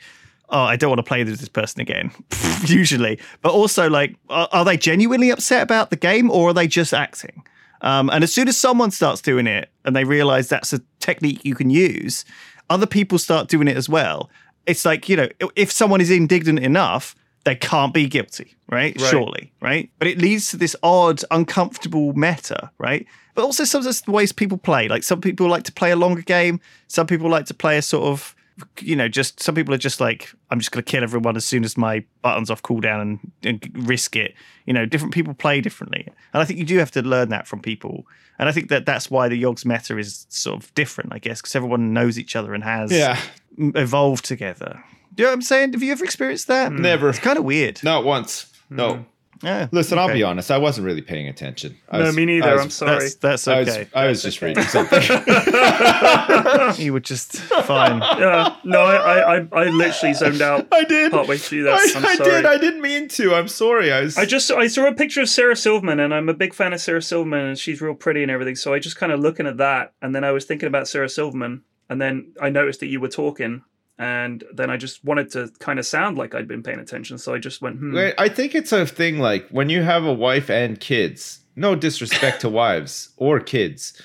[0.50, 2.10] oh, I don't want to play with this person again.
[2.64, 6.66] Usually, but also like, are, are they genuinely upset about the game or are they
[6.66, 7.42] just acting?
[7.82, 11.44] Um, and as soon as someone starts doing it and they realize that's a technique
[11.44, 12.24] you can use,
[12.68, 14.30] other people start doing it as well.
[14.66, 18.94] It's like, you know, if someone is indignant enough, they can't be guilty, right?
[19.00, 19.10] Right.
[19.10, 19.90] Surely, right?
[19.98, 23.06] But it leads to this odd, uncomfortable meta, right?
[23.34, 24.88] But also sometimes the ways people play.
[24.88, 27.82] Like some people like to play a longer game, some people like to play a
[27.82, 28.34] sort of
[28.80, 31.44] you know, just some people are just like, I'm just going to kill everyone as
[31.44, 34.34] soon as my button's off cooldown and, and risk it.
[34.66, 37.46] You know, different people play differently, and I think you do have to learn that
[37.46, 38.06] from people.
[38.38, 41.40] And I think that that's why the Yogs meta is sort of different, I guess,
[41.42, 43.18] because everyone knows each other and has Yeah.
[43.58, 44.82] evolved together.
[45.14, 45.72] Do you know what I'm saying?
[45.72, 46.72] Have you ever experienced that?
[46.72, 47.10] Never.
[47.10, 47.80] It's kind of weird.
[47.82, 48.46] Not once.
[48.70, 48.94] No.
[48.94, 49.02] Hmm.
[49.42, 49.68] Yeah.
[49.72, 50.50] Listen, I'll be honest.
[50.50, 51.76] I wasn't really paying attention.
[51.90, 52.48] I No, was- me neither.
[52.48, 52.98] I was- I'm sorry.
[52.98, 53.88] That's that's I was, okay.
[53.94, 55.02] I was just reading something.
[56.84, 58.00] you were just fine.
[58.00, 58.56] Yeah.
[58.64, 60.68] No, I, I, I literally zoned out.
[60.72, 61.12] I did.
[61.12, 61.78] Partway through that.
[61.78, 62.46] I, I'm I did.
[62.46, 63.34] I didn't mean to.
[63.34, 63.92] I'm sorry.
[63.92, 64.16] I was.
[64.16, 66.80] I just I saw a picture of Sarah Silverman and I'm a big fan of
[66.80, 68.56] Sarah Silverman and she's real pretty and everything.
[68.56, 71.08] So I just kind of looking at that and then I was thinking about Sarah
[71.08, 73.62] Silverman and then I noticed that you were talking
[74.00, 77.18] and then I just wanted to kind of sound like I'd been paying attention.
[77.18, 77.96] So I just went, hmm.
[78.18, 81.40] I think it's a thing like when you have a wife and kids.
[81.56, 84.00] No disrespect to wives or kids,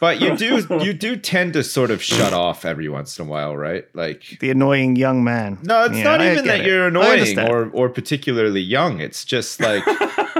[0.00, 3.28] but you do you do tend to sort of shut off every once in a
[3.28, 3.84] while, right?
[3.92, 5.58] Like The annoying young man.
[5.62, 6.66] no, it's Yeah, not I even that it.
[6.66, 9.00] you're annoying or or particularly young.
[9.00, 9.84] It's just like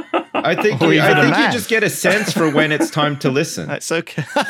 [0.47, 3.19] I think Or you, even think you just get a sense for when it's time
[3.21, 3.67] to listen.
[3.69, 4.25] That's okay.
[4.37, 4.41] Uh,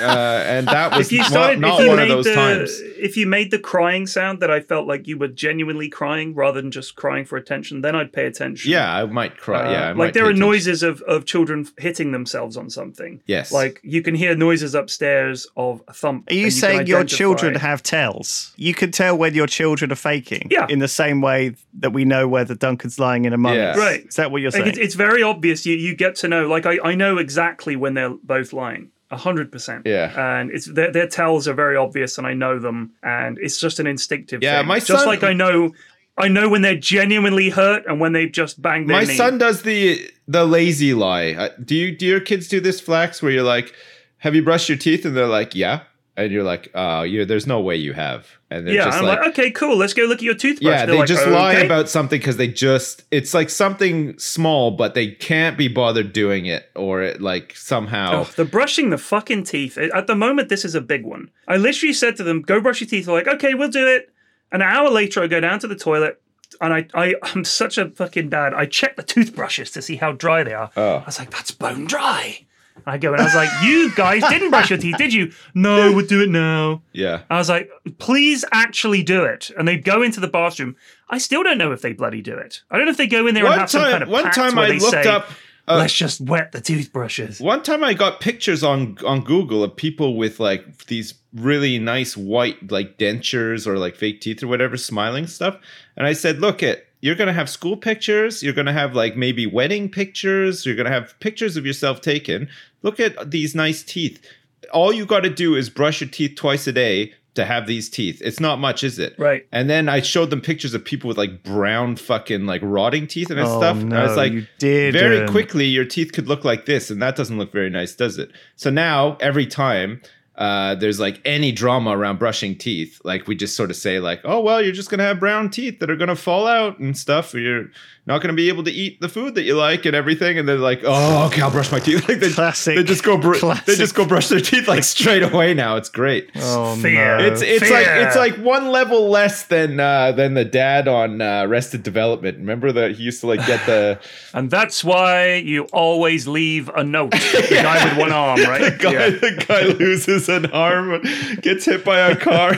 [0.47, 2.35] and that was if you not- started, not if you one made of those the,
[2.35, 2.81] times.
[2.99, 6.61] if you made the crying sound that I felt like you were genuinely crying rather
[6.61, 8.71] than just crying for attention, then I'd pay attention.
[8.71, 9.67] Yeah, I might cry.
[9.67, 10.41] Uh, yeah, I like there are attention.
[10.41, 13.21] noises of, of children hitting themselves on something.
[13.27, 13.53] Yes.
[13.53, 16.31] Like you can hear noises upstairs of a thump.
[16.31, 18.53] Are you and can saying your children have tells?
[18.57, 20.49] You can tell when your children are faking.
[20.51, 20.67] Yeah.
[20.69, 23.57] In the same way that we know whether Duncan's lying in a mummy.
[23.59, 23.77] Yeah.
[23.77, 24.07] Right.
[24.07, 24.69] Is that what you're Like saying?
[24.69, 25.67] it's, it's very obvious.
[25.67, 26.47] You you get to know.
[26.49, 28.91] Like I, I know exactly when they're both lying.
[29.11, 29.83] A hundred percent.
[29.87, 30.13] Yeah.
[30.41, 33.79] And it's their their tells are very obvious, and I know them, and it's just
[33.79, 34.43] an instinctive.
[34.43, 34.67] Yeah, thing.
[34.69, 35.73] my just son- like I know,
[36.19, 39.15] I know when they're genuinely hurt and when they've just banged their My knee.
[39.17, 41.35] son does the the lazy lie.
[41.35, 43.73] Uh, Do you do your kids do this flex where you're like,
[44.19, 45.83] "Have you brushed your teeth?" and they're like, "Yeah,"
[46.17, 49.05] and you're like, "Oh, you there's no way you have," and they're Yeah, just I'm
[49.05, 49.77] like, like, okay, cool.
[49.77, 50.71] Let's go look at your toothbrush.
[50.71, 54.19] yeah, They're they like, just lie "Okay." about something because they just it's like something
[54.19, 58.23] small, but they can't be bothered doing it, or it like somehow.
[58.23, 59.77] Oh, the brushing the fucking teeth.
[59.79, 61.31] At the moment, this is a big one.
[61.49, 64.11] I literally said to them, "Go brush your teeth." They're like, "Okay, we'll do it."
[64.53, 66.21] An hour later, I go down to the toilet,
[66.61, 68.55] and I, I, I'm such a fucking dad.
[68.55, 70.71] I check the toothbrushes to see how dry they are.
[70.77, 70.97] Oh.
[70.99, 72.46] I was like, "That's bone dry."
[72.87, 75.93] I go and I was like, "You guys didn't brush your teeth, did you?" No,
[75.93, 76.83] we'll do it now.
[76.93, 80.77] Yeah, I was like, "Please actually do it." And they'd go into the bathroom.
[81.09, 82.63] I still don't know if they bloody do it.
[82.71, 84.31] I don't know if they go in there and one have some kind of one
[84.31, 85.31] time I they looked say, up.
[85.69, 89.75] Uh, "Let's just wet the toothbrushes." One time I got pictures on on Google of
[89.75, 94.77] people with like these really nice white like dentures or like fake teeth or whatever
[94.77, 95.59] smiling stuff
[95.97, 98.95] and I said look at you're going to have school pictures you're going to have
[98.95, 102.49] like maybe wedding pictures you're going to have pictures of yourself taken
[102.87, 104.25] look at these nice teeth.
[104.73, 107.91] All you got to do is brush your teeth twice a day to have these
[107.91, 108.23] teeth.
[108.25, 109.15] It's not much is it?
[109.19, 109.47] Right.
[109.53, 113.29] and then I showed them pictures of people with like brown fucking like rotting teeth
[113.31, 116.65] and Oh, stuff and I was no, like very quickly your teeth could look like
[116.65, 118.31] this and that doesn't look very nice does it?
[118.57, 120.01] So now every time
[120.39, 124.21] uh, there's like any drama around brushing teeth, like we just sort of say like,
[124.25, 127.33] oh well, you're just gonna have brown teeth that are gonna fall out and stuff.
[127.35, 127.67] Or you're
[128.07, 130.39] not gonna be able to eat the food that you like and everything.
[130.39, 132.07] And they're like, oh, okay, I'll brush my teeth.
[132.09, 133.17] Like they, Classic- They just go.
[133.17, 135.77] Br- they just go brush their teeth like straight away now.
[135.77, 136.31] It's great.
[136.37, 137.19] Oh Fear.
[137.19, 137.25] no!
[137.25, 137.73] It's it's Fear.
[137.73, 142.37] like it's like one level less than uh, than the dad on uh, Arrested Development.
[142.39, 143.99] Remember that he used to like get the
[144.35, 147.13] And that's why you always leave a note.
[147.13, 148.61] The guy with one arm, right?
[148.73, 149.09] the guy Yeah.
[149.11, 151.03] the guy loses an arm,
[151.41, 152.55] gets hit by a car.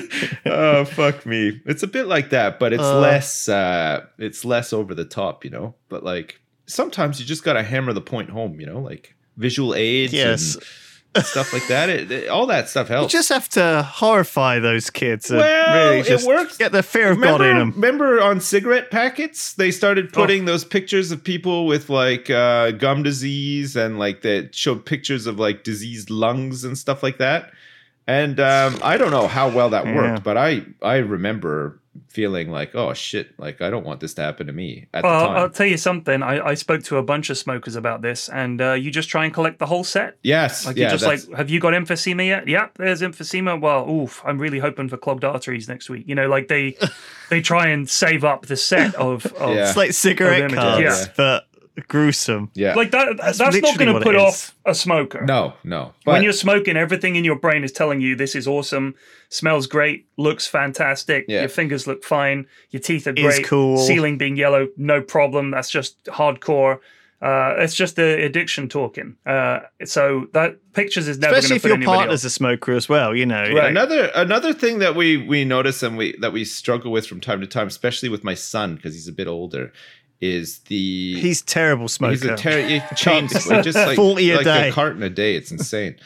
[0.46, 1.60] oh fuck me!
[1.66, 3.00] It's a bit like that, but it's Uh.
[3.00, 5.74] less uh, it's less over the top, you know.
[5.88, 10.12] But like sometimes you just gotta hammer the point home, you know, like visual aids
[10.12, 10.54] Yes.
[10.56, 10.64] and
[11.22, 11.88] stuff like that.
[11.88, 13.12] It, it- all that stuff helps.
[13.12, 15.30] You just have to horrify those kids.
[15.30, 16.56] And Well, really it works.
[16.56, 17.72] Get the fear of remember, God in them.
[17.72, 20.10] remember on cigarette packets, they started Oh.
[20.12, 25.26] putting those pictures of people with like uh, gum disease and like they showed pictures
[25.26, 27.50] of like diseased lungs and stuff like that.
[28.06, 29.94] And um, I don't know how well that Yeah.
[29.96, 34.22] worked, but I I remember feeling like, oh shit, like I don't want this to
[34.22, 36.22] happen to me at Well, the I'll tell you something.
[36.22, 39.24] I, I spoke to a bunch of smokers about this, and uh, you just try
[39.24, 40.16] and collect the whole set.
[40.22, 42.46] yes, Like yeah, you're just that's- like, have you got emphysema yet?
[42.48, 43.60] Yep, there's emphysema.
[43.60, 46.04] Well, oof, I'm really hoping for clogged arteries next week.
[46.06, 46.76] You know, like they
[47.30, 49.68] they try and save up the set of, of Yeah.
[49.68, 51.12] It's like cigarette cards, yeah.
[51.16, 51.46] but
[51.88, 52.50] gruesome.
[52.54, 53.16] yeah, like that.
[53.16, 55.24] That's That's, not going to put off a smoker.
[55.24, 55.92] no, no.
[56.04, 58.94] when you're smoking, everything in your brain is telling you this is awesome,
[59.28, 61.40] smells great, looks fantastic, Yeah.
[61.40, 63.76] your fingers look fine, your teeth are Is great, cool.
[63.78, 65.50] ceiling being yellow, no problem.
[65.50, 66.80] That's just hardcore.
[67.22, 69.14] Uh, it's just the addiction talking.
[69.26, 72.28] Uh, so that pictures is never going Especially to if put your anybody partner's off.
[72.28, 73.42] a smoker as well, you know.
[73.42, 73.64] Right.
[73.70, 77.42] Another another thing that we we notice and we that we struggle with from time
[77.42, 79.70] to time, especially with my son because he's a bit older,
[80.20, 82.12] is the He's terrible smoker.
[82.12, 84.68] He's a ter- he chains just like 40 a like day.
[84.68, 85.34] a carton a day.
[85.34, 85.96] It's insane.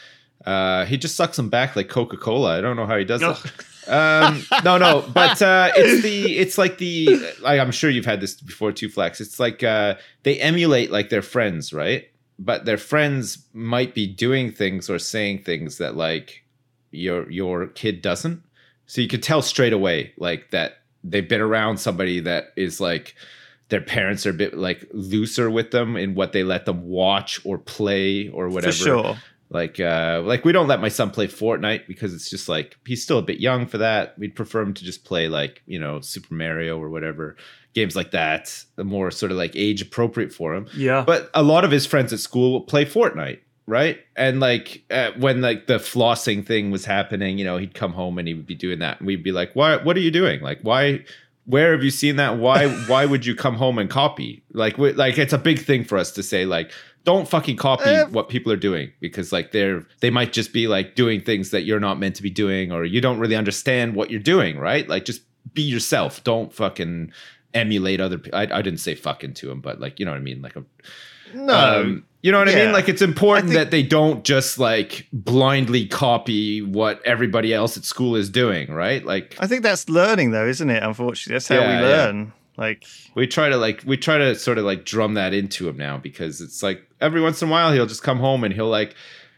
[0.45, 2.57] Uh, he just sucks them back like Coca Cola.
[2.57, 3.89] I don't know how he does it.
[3.89, 8.21] Um, no, no, but uh, it's the it's like the like, I'm sure you've had
[8.21, 9.19] this before too, Flax.
[9.19, 12.09] It's like uh, they emulate like their friends, right?
[12.37, 16.43] But their friends might be doing things or saying things that like
[16.91, 18.43] your your kid doesn't.
[18.87, 23.15] So you could tell straight away like that they've been around somebody that is like
[23.69, 27.39] their parents are a bit like looser with them in what they let them watch
[27.45, 28.71] or play or whatever.
[28.71, 29.17] For sure.
[29.49, 33.03] Like uh like we don't let my son play Fortnite because it's just like he's
[33.03, 34.17] still a bit young for that.
[34.17, 37.35] We'd prefer him to just play like, you know, Super Mario or whatever.
[37.73, 40.67] Games like that, the more sort of like age appropriate for him.
[40.75, 41.03] Yeah.
[41.05, 43.99] But a lot of his friends at school will play Fortnite, right?
[44.15, 48.17] And like uh, when like the flossing thing was happening, you know, he'd come home
[48.17, 49.75] and he would be doing that, and we'd be like, "Why?
[49.75, 50.41] What are you doing?
[50.41, 51.03] Like, why?
[51.45, 52.37] Where have you seen that?
[52.37, 52.67] Why?
[52.87, 54.43] why would you come home and copy?
[54.53, 56.71] Like, we, like it's a big thing for us to say, like,
[57.03, 60.67] don't fucking copy Uh, what people are doing because like they're they might just be
[60.67, 63.95] like doing things that you're not meant to be doing, or you don't really understand
[63.95, 64.89] what you're doing, right?
[64.89, 65.21] Like, just
[65.53, 66.23] be yourself.
[66.23, 67.11] Don't fucking
[67.53, 68.37] emulate other people.
[68.39, 70.41] I, I didn't say fucking to him, but like, you know what I mean?
[70.41, 70.63] Like a
[71.33, 71.53] No.
[71.81, 72.71] um, you know what I mean?
[72.71, 77.83] Like it's important think- that they don't just like blindly copy what everybody else at
[77.83, 79.05] school is doing, right?
[79.05, 80.81] Like I think that's learning, though, isn't it?
[80.81, 81.95] Unfortunately, that's how Yeah, we yeah.
[81.95, 82.33] learn.
[82.57, 85.77] Like, we try to like we try to sort of like drum that into him
[85.77, 88.69] now because it's like every once in a while he'll just come home and he'll
[88.69, 88.95] like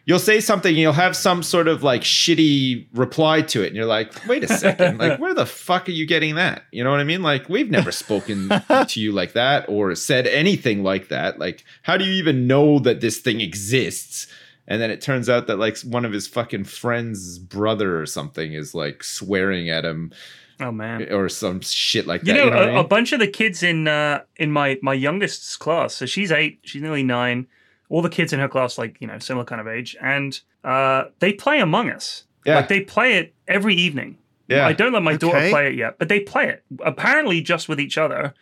[0.07, 3.75] you'll say something and you'll have some sort of like shitty reply to it and
[3.75, 6.89] you're like wait a second like where the fuck are you getting that you know
[6.89, 8.49] what i mean like we've never spoken
[8.87, 12.79] to you like that or said anything like that like how do you even know
[12.79, 14.25] that this thing exists
[14.67, 18.53] and then it turns out that like one of his fucking friend's brother or something
[18.53, 20.11] is like swearing at him
[20.59, 21.11] oh man.
[21.11, 22.77] or some shit like You that know, you know a, I mean?
[22.77, 25.93] a bunch of the kids in uh, in my my youngest's class.
[25.93, 26.59] So she's eight.
[26.63, 27.47] She's nearly nine.
[27.89, 31.05] All the kids in her class, like you know, similar kind of age, and uh,
[31.19, 32.25] they play Among Us.
[32.45, 32.55] Yeah.
[32.57, 34.17] Like they play it every evening.
[34.47, 34.65] Yeah.
[34.65, 37.79] I don't let my daughter play it yet, but they play it apparently just with
[37.79, 38.33] each other.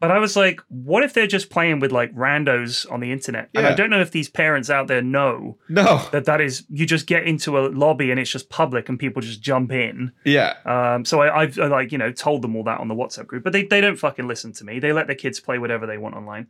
[0.00, 3.50] But I was like, what if they're just playing with like randos on the internet?
[3.52, 3.60] Yeah.
[3.60, 6.86] And I don't know if these parents out there know no that that is you
[6.86, 10.10] just get into a lobby and it's just public and people just jump in.
[10.24, 12.96] yeah Um, so I, I've uh, like you know told them all that on the
[12.96, 14.80] WhatsApp group, but they, they don't fucking listen to me.
[14.80, 16.48] They let their kids play whatever they want online.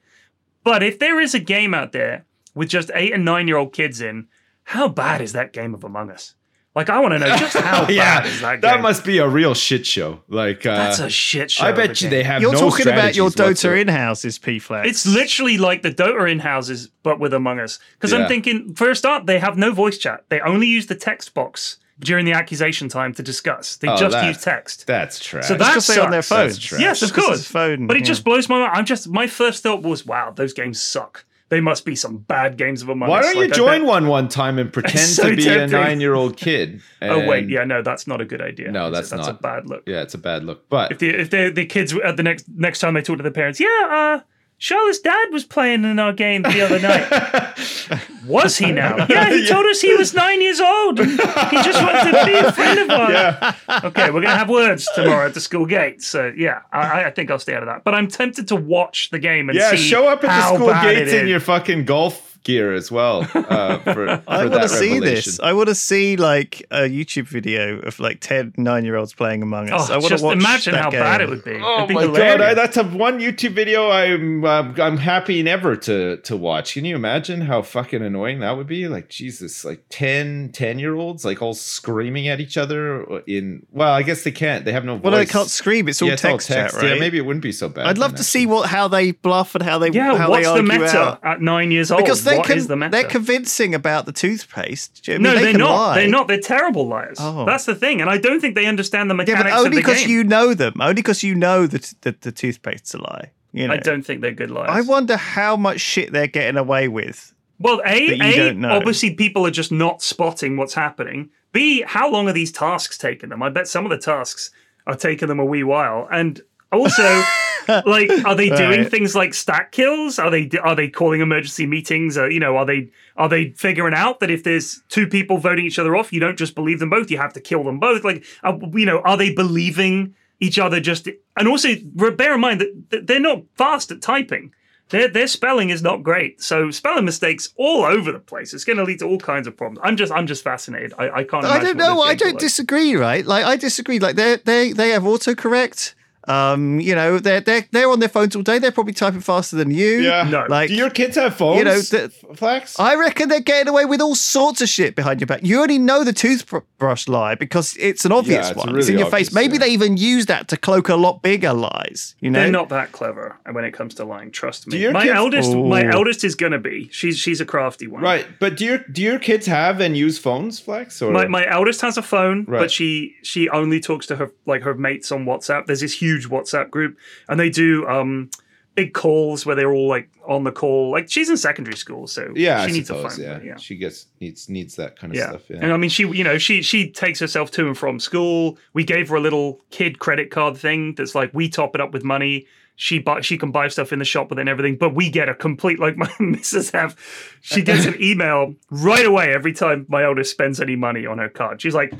[0.64, 2.24] But if there is a game out there
[2.54, 4.28] with just eight and nine year old kids in,
[4.64, 6.34] how bad is that game of Among Us?
[6.74, 8.60] Like I want to know just how yeah, bad is that game.
[8.62, 10.22] that must be a real shit show.
[10.28, 11.66] Like, uh, That's a shit show.
[11.66, 12.10] I bet you game.
[12.18, 12.40] they have.
[12.40, 13.76] you're no talking about your Dota whatsoever.
[13.76, 14.88] in houses, P Flex.
[14.88, 17.78] It's literally like the Dota in houses, but with Among Us.
[17.94, 18.20] Because Yeah.
[18.20, 20.24] I'm thinking, for a start, they have no voice chat.
[20.30, 23.76] They only use the text box during the accusation time to discuss.
[23.76, 24.86] They Oh, just that- use text.
[24.86, 25.46] That's trash.
[25.48, 26.66] So that's because they're on their sucks.
[26.68, 26.80] phone.
[26.80, 27.44] Yes, of course.
[27.46, 28.06] phone, but it yeah.
[28.06, 28.72] just blows my mind.
[28.74, 31.26] I'm just my first thought was, wow, those games suck.
[31.52, 34.06] They must be some bad games of Among Why don't you Like, I join one
[34.06, 36.80] one time and pretend so to be a nine year old kid?
[37.02, 38.70] Oh wait, yeah, no, that's not a good idea.
[38.70, 39.36] No, that's that's not.
[39.36, 39.82] a bad look.
[39.86, 40.68] Yeah, it's a bad look.
[40.68, 43.22] But If the if the the kids at the next next time they talk to
[43.22, 44.20] their parents, yeah, uh,
[44.62, 47.98] Charlotte's dad was playing in our game the other night.
[48.24, 49.06] was he now?
[49.10, 51.00] Yeah, he told us he was nine years old.
[51.00, 53.54] He just wanted to be a friend of ours.
[53.86, 56.00] Okay, we're gonna have words tomorrow at the school gate.
[56.00, 57.82] So yeah, I, I think I'll stay out of that.
[57.82, 60.94] But I'm tempted to watch the game and yeah, show up at the school bad
[60.94, 63.20] gates in your fucking golf gear as well.
[63.34, 65.40] Uh, for, for I want to see this.
[65.40, 69.42] I want to see like a YouTube video of like 10 nine year olds playing
[69.42, 69.90] Among Us.
[69.90, 71.00] Oh, I want to watch imagine that how game.
[71.00, 71.58] bad it would be.
[71.62, 72.38] Oh It'd be my hilarious.
[72.38, 76.74] god, I, that's a one YouTube video I'm uh, I'm happy never to to watch.
[76.74, 78.88] Can you imagine how fucking annoying that would be?
[78.88, 83.92] Like Jesus, like 10 10 year olds like all screaming at each other in well,
[83.92, 84.64] I guess they can't.
[84.64, 85.04] They have no voice.
[85.04, 85.88] Well, they can't scream.
[85.88, 86.90] It's all Yeah, it's text, chat, right?
[86.92, 87.86] Yeah, maybe it wouldn't be so bad.
[87.86, 90.46] I'd love then, to see what how they bluff and how they yeah, how what's
[90.46, 91.24] they the meta out.
[91.24, 92.02] at nine years old?
[92.02, 92.90] Because they What can, is the meta?
[92.90, 95.06] they're convincing about the toothpaste.
[95.06, 95.42] You know no, I mean?
[95.44, 95.70] they're they not.
[95.74, 95.94] lie.
[96.00, 96.28] They're not.
[96.28, 97.18] They're terrible liars.
[97.20, 97.44] Oh.
[97.44, 100.06] That's the thing, and I don't think they understand the Yeah, mechanics but only because
[100.06, 100.74] you know them.
[100.80, 103.30] Only because you know that the, the toothpaste's a lie.
[103.52, 103.74] You know.
[103.74, 104.70] I don't think they're good liars.
[104.70, 107.34] I wonder how much shit they're getting away with.
[107.58, 111.30] Well, a, a obviously people are just not spotting what's happening.
[111.52, 113.42] B, how long are these tasks taking them?
[113.42, 114.50] I bet some of the tasks
[114.86, 116.40] are taking them a wee while, and
[116.72, 117.22] also.
[117.86, 118.90] like, are they doing Right.
[118.90, 120.18] things like stack kills?
[120.18, 122.18] Are they are they calling emergency meetings?
[122.18, 125.64] Or, you know, are they are they figuring out that if there's two people voting
[125.64, 128.02] each other off, you don't just believe them both, you have to kill them both?
[128.02, 130.80] Like, uh, you know, are they believing each other?
[130.80, 131.68] Just and also
[132.16, 134.52] bear in mind that that they're not fast at typing.
[134.88, 138.52] Their, their spelling is not great, so spelling mistakes all over the place.
[138.52, 139.78] It's going to lead to all kinds of problems.
[139.84, 140.92] I'm just I'm just fascinated.
[140.98, 141.44] I, I can't.
[141.44, 142.02] I don't know.
[142.02, 142.40] I don't like.
[142.40, 142.96] disagree.
[142.96, 143.24] Right?
[143.24, 144.00] Like I disagree.
[144.00, 145.94] Like they they they have autocorrect.
[146.28, 148.58] Um, you know, they're they're they're on their phones all day.
[148.58, 150.00] They're probably typing faster than you.
[150.00, 150.22] Yeah.
[150.28, 150.46] No.
[150.48, 151.58] Like Do your kids have phones?
[151.58, 152.78] You know, the- Flax?
[152.78, 155.40] I reckon they're getting away with all sorts of shit behind your back.
[155.42, 158.68] You only know the toothbrush lie because it's an obvious yeah, it's one.
[158.68, 159.34] really it's in your obvious, face.
[159.34, 159.60] Maybe yeah.
[159.60, 162.14] they even use that to cloak a lot bigger lies.
[162.20, 164.30] You know, They're not that clever when it comes to lying.
[164.30, 164.88] Trust me.
[164.90, 166.88] My kids- eldest, my eldest is going to be.
[166.92, 168.02] She's she's a crafty one.
[168.02, 171.00] Right, but do your do your kids have and use phones, Flax?
[171.02, 172.60] Or My, my eldest has a phone, Right.
[172.60, 175.66] but she she only talks to her like her mates on WhatsApp.
[175.66, 176.96] There's this huge WhatsApp group,
[177.28, 178.30] and they do um
[178.74, 180.90] big calls where they're all like on the call.
[180.90, 183.24] Like she's in secondary school, so yeah, she I needs suppose, a phone.
[183.26, 183.34] yeah.
[183.34, 183.56] but yeah.
[183.56, 185.28] she gets needs needs that kind of Yeah.
[185.30, 185.50] stuff.
[185.50, 188.56] Yeah, and I mean, she you know she she takes herself to and from school.
[188.72, 191.92] We gave her a little kid credit card thing that's like we top it up
[191.92, 192.46] with money.
[192.76, 195.10] She buy she can buy stuff in the shop with it and everything, but we
[195.10, 196.96] get a complete like my missus have.
[197.42, 201.28] She gets an email right away every time my eldest spends any money on her
[201.28, 201.60] card.
[201.60, 201.92] She's like.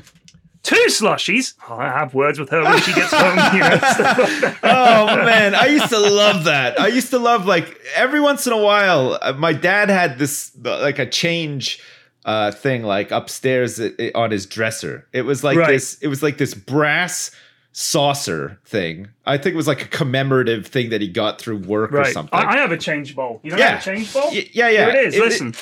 [0.63, 1.55] Two slushies.
[1.69, 3.37] Oh, I have words with her when she gets home.
[3.53, 6.79] You know, like oh man, I used to love that.
[6.79, 9.19] I used to love like every once in a while.
[9.21, 11.81] uh, My dad had this uh, like a change
[12.25, 15.05] uh thing like upstairs i- on his dresser.
[15.11, 15.67] It was like Right.
[15.67, 15.97] this.
[16.01, 17.31] It was like this brass
[17.73, 19.09] saucer thing.
[19.25, 22.39] I think it was like a commemorative thing that he got through work or something.
[22.39, 23.41] I, I have a change bowl.
[23.43, 23.71] You don't Yeah.
[23.71, 24.29] have a change bowl?
[24.31, 24.91] Y- yeah, yeah.
[24.91, 25.15] Here it is.
[25.15, 25.53] It- it- Listen.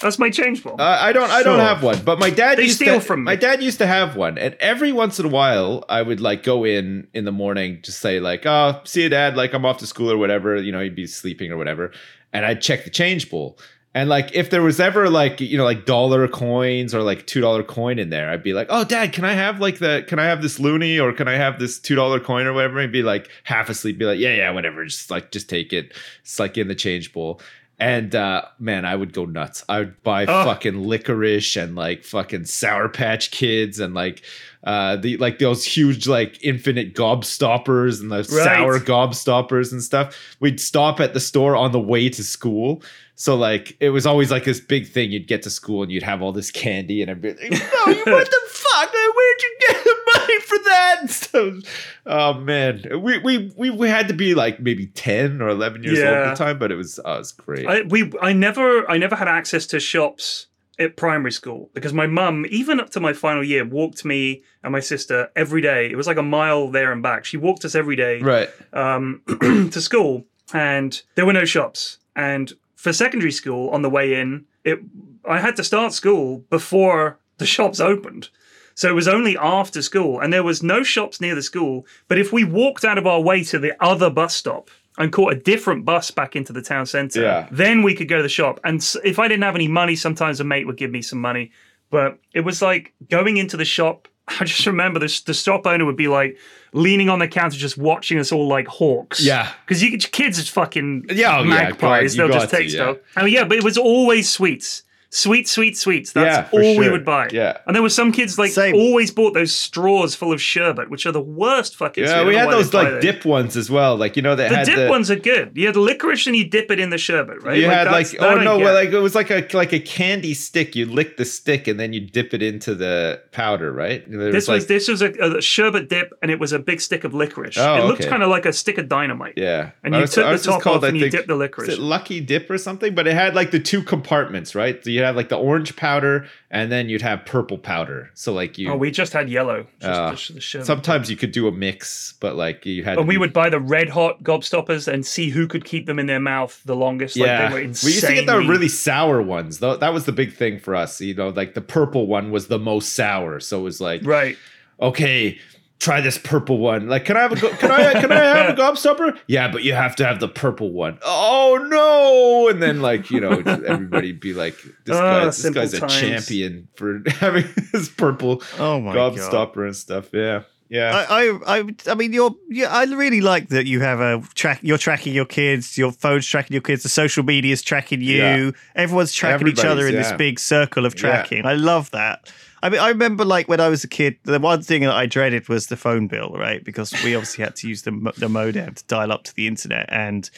[0.00, 0.76] That's my change bowl.
[0.78, 1.30] Uh, I don't.
[1.30, 1.64] I don't Sure.
[1.64, 3.24] have one, but my dad They used steal to, from me.
[3.24, 6.42] My dad used to have one, and every once in a while, I would like
[6.42, 9.36] go in in the morning, just say like, "Oh, see you, dad.
[9.36, 10.56] Like I'm off to school or whatever.
[10.56, 11.92] You know, he'd be sleeping or whatever."
[12.32, 13.58] And I'd check the change bowl,
[13.94, 17.40] and like if there was ever like you know like dollar coins or like two
[17.40, 20.18] dollar coin in there, I'd be like, "Oh, dad, can I have like the can
[20.18, 22.92] I have this loony or can I have this two dollar coin or whatever?" And
[22.92, 24.84] be like half asleep, be like, "Yeah, yeah, whatever.
[24.84, 25.94] Just like just take it.
[26.20, 27.40] It's like in the change bowl."
[27.78, 29.62] And uh man, I would go nuts.
[29.68, 30.44] I would buy Oh.
[30.44, 34.22] fucking licorice and like fucking sour patch kids and like
[34.64, 38.26] uh the like those huge like infinite gobstoppers and the Right.
[38.44, 40.16] sour gobstoppers and stuff.
[40.40, 42.82] We'd stop at the store on the way to school.
[43.14, 45.10] So like it was always like this big thing.
[45.12, 48.04] You'd get to school and you'd have all this candy and be like, no, you-
[48.06, 48.92] what the fuck?
[48.92, 50.96] Where'd you get money for that?
[51.26, 51.60] So,
[52.06, 52.82] oh man.
[53.02, 56.30] We, we we we had to be like maybe 10 or 11 years old at
[56.30, 57.66] the time, but it was uh, it was great.
[57.66, 60.46] I we I never I never had access to shops
[60.78, 64.72] at primary school because my mum, even up to my final year, walked me and
[64.72, 65.90] my sister every day.
[65.90, 67.24] It was like a mile there and back.
[67.24, 68.48] She walked us every day right.
[68.72, 69.22] um,
[69.72, 71.98] to school, and there were no shops.
[72.14, 74.80] And for secondary school, on the way in, it
[75.28, 78.28] I had to start school before the shops opened.
[78.76, 81.86] So it was only after school, and there was no shops near the school.
[82.08, 85.32] But if we walked out of our way to the other bus stop and caught
[85.32, 87.48] a different bus back into the town centre, Yeah.
[87.50, 88.60] then we could go to the shop.
[88.64, 91.50] And if I didn't have any money, sometimes a mate would give me some money.
[91.90, 94.08] But it was like going into the shop
[94.40, 96.36] I just remember this the shop owner would be like
[96.72, 99.24] leaning on the counter, just watching us all like hawks.
[99.24, 99.52] Yeah.
[99.64, 102.16] because you kids is fucking Yeah, oh, yeah, magpies.
[102.16, 102.82] God, They'll just take to, yeah.
[102.82, 102.96] stuff.
[103.16, 104.82] Oh yeah, but it was always sweets.
[105.16, 106.12] Sweet, sweet, sweets.
[106.12, 107.28] That's Yeah, for all we would buy.
[107.32, 107.56] Yeah.
[107.66, 108.74] And there were some kids like Same.
[108.74, 112.04] always bought those straws full of sherbet, which are the worst fucking.
[112.04, 113.02] Yeah, we had those like those.
[113.02, 113.96] dip ones as well.
[113.96, 115.52] Like you know that The had dip the, ones are good.
[115.54, 117.56] You had licorice and you dip it in the sherbet, right?
[117.58, 120.76] You had like oh no, well, like it was like a like a candy stick.
[120.76, 124.04] You lick the stick and then you dip it into the powder, right?
[124.10, 126.80] There This was like, this was a, a sherbet dip, and it was a big
[126.82, 127.56] stick of licorice.
[127.56, 128.10] Oh, it looked okay.
[128.10, 129.34] kind of like a stick of dynamite.
[129.38, 131.32] yeah, And you Ours- took the top called, off I and you think- dip the
[131.34, 131.68] Is licorice.
[131.70, 132.94] it Lucky Dip or something?
[132.94, 134.82] But it had like the two compartments, right?
[134.84, 138.10] So you had like the orange powder and then you'd have purple powder.
[138.14, 139.66] So like you, Oh, we just had yellow.
[139.80, 140.66] Just Uh, the, the sherbet.
[140.66, 142.98] sometimes you could do a mix, but like you had.
[142.98, 146.06] and we would buy the red hot gobstoppers and see who could keep them in
[146.06, 147.16] their mouth the longest.
[147.16, 149.58] Yeah, Like they were we used to get the really sour ones.
[149.60, 151.00] Though that was the big thing for us.
[151.00, 153.40] You know, like the purple one was the most sour.
[153.40, 154.36] So it was like, right.
[154.80, 155.38] okay,
[155.78, 156.88] try this purple one.
[156.88, 159.18] Like, can I have a go- can I can I have a gobstopper?
[159.26, 160.98] Yeah, but you have to have the purple one.
[161.04, 162.48] Oh no!
[162.48, 166.68] And then like you know everybody be like, this Ah, guy, this guy's a champion
[166.76, 169.14] for having this purple Oh my god.
[169.14, 170.10] gobstopper and stuff.
[170.12, 171.04] Yeah, yeah.
[171.08, 174.60] I, I, I, I mean, you're, yeah, I really like that you have a track.
[174.62, 175.76] You're tracking your kids.
[175.78, 176.82] Your phone's tracking your kids.
[176.82, 178.16] The social media's tracking you.
[178.16, 178.50] Yeah.
[178.74, 181.00] Everyone's tracking each other in Everybody's, this big circle of Yeah.
[181.00, 181.46] tracking.
[181.46, 182.32] I love that.
[182.62, 185.06] I mean, I remember like when I was a kid, the one thing that I
[185.06, 186.64] dreaded was the phone bill, right?
[186.64, 189.88] Because we obviously had to use the the modem to dial up to the internet,
[189.90, 190.28] and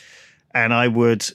[0.55, 1.29] and I would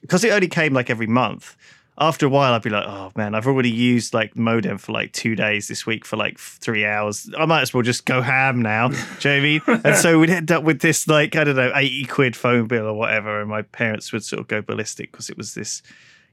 [0.00, 1.56] because it only came like every month.
[1.98, 5.12] After a while, I'd be like, "Oh man, I've already used like modem for like
[5.12, 7.30] two days this week for like three hours.
[7.38, 9.60] I might as well just go ham now." Do you know what I mean?
[9.84, 12.86] And so we'd end up with this like I don't know, eighty quid phone bill
[12.86, 15.82] or whatever, and my parents would sort of go ballistic because it was this,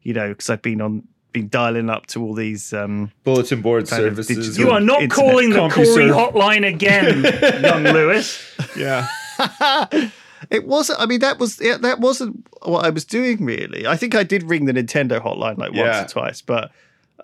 [0.01, 3.87] you know, because I'd been on been dialing up to all these um Bulletin board
[3.87, 4.27] services.
[4.27, 6.31] digital- You are not calling the Corey CompuServe.
[6.31, 7.23] hotline again,
[7.63, 8.43] young Lewis.
[8.77, 9.07] yeah.
[10.49, 10.99] it wasn't.
[10.99, 13.85] I mean, that was yeah, that wasn't what I was doing really.
[13.87, 15.99] I think I did ring the Nintendo hotline like Yeah.
[16.01, 16.71] once or twice, but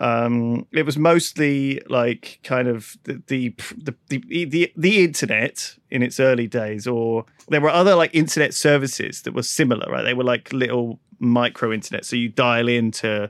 [0.02, 6.04] um, it was mostly like kind of the the, the the the the internet in
[6.04, 9.90] its early days, or there were other like internet services that were similar.
[9.92, 12.06] Right, they were like little micro internet.
[12.06, 13.30] So you dial into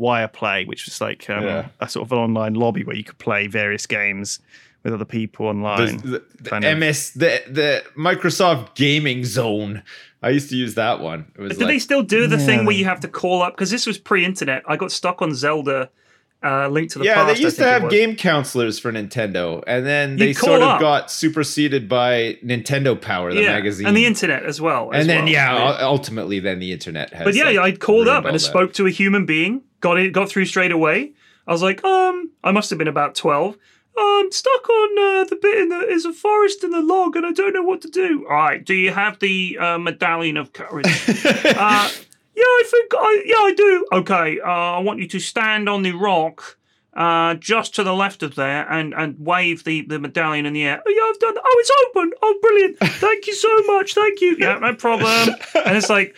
[0.00, 1.68] Wireplay, which was like um, Yeah.
[1.80, 4.40] a sort of an online lobby where you could play various games
[4.82, 5.96] with other people online.
[5.98, 9.82] the, the, the MS the the Microsoft Gaming Zone.
[10.22, 11.26] I used to use that one.
[11.36, 13.54] It was Did they still do the thing where you have to call up?
[13.54, 14.62] Because this was pre-internet.
[14.66, 15.90] I got stuck on Zelda.
[16.42, 17.34] Uh, Link to the yeah, Past.
[17.36, 20.68] they used to have game counselors for Nintendo, and then they You'd call sort of
[20.68, 20.80] up.
[20.80, 24.92] got superseded by Nintendo Power, the yeah, magazine, and the internet as well.
[24.92, 25.32] as and then well.
[25.32, 27.24] yeah, u- ultimately then the internet has.
[27.24, 29.62] But yeah, like, I called up and I spoke to a human being.
[29.86, 30.12] Got it.
[30.12, 31.12] Got through straight away.
[31.46, 33.56] I was like, um, I must have been about twelve.
[33.96, 37.24] I'm stuck on uh, the bit in the is a forest in the log, and
[37.24, 38.26] I don't know what to do.
[38.28, 40.86] All right, do you have the uh, medallion of courage?
[41.08, 43.86] uh, yeah, I think I yeah I do.
[43.92, 46.58] Okay, uh, I want you to stand on the rock.
[46.92, 50.64] Uh, just to the left of there, and and wave the, the medallion in the
[50.64, 50.82] air.
[50.84, 51.34] Oh, yeah, I've done.
[51.34, 51.42] That.
[51.46, 52.12] Oh, it's open.
[52.22, 52.78] Oh, brilliant!
[52.78, 53.94] Thank you so much.
[53.94, 54.34] Thank you.
[54.36, 55.28] Yeah, no problem.
[55.64, 56.16] And it's like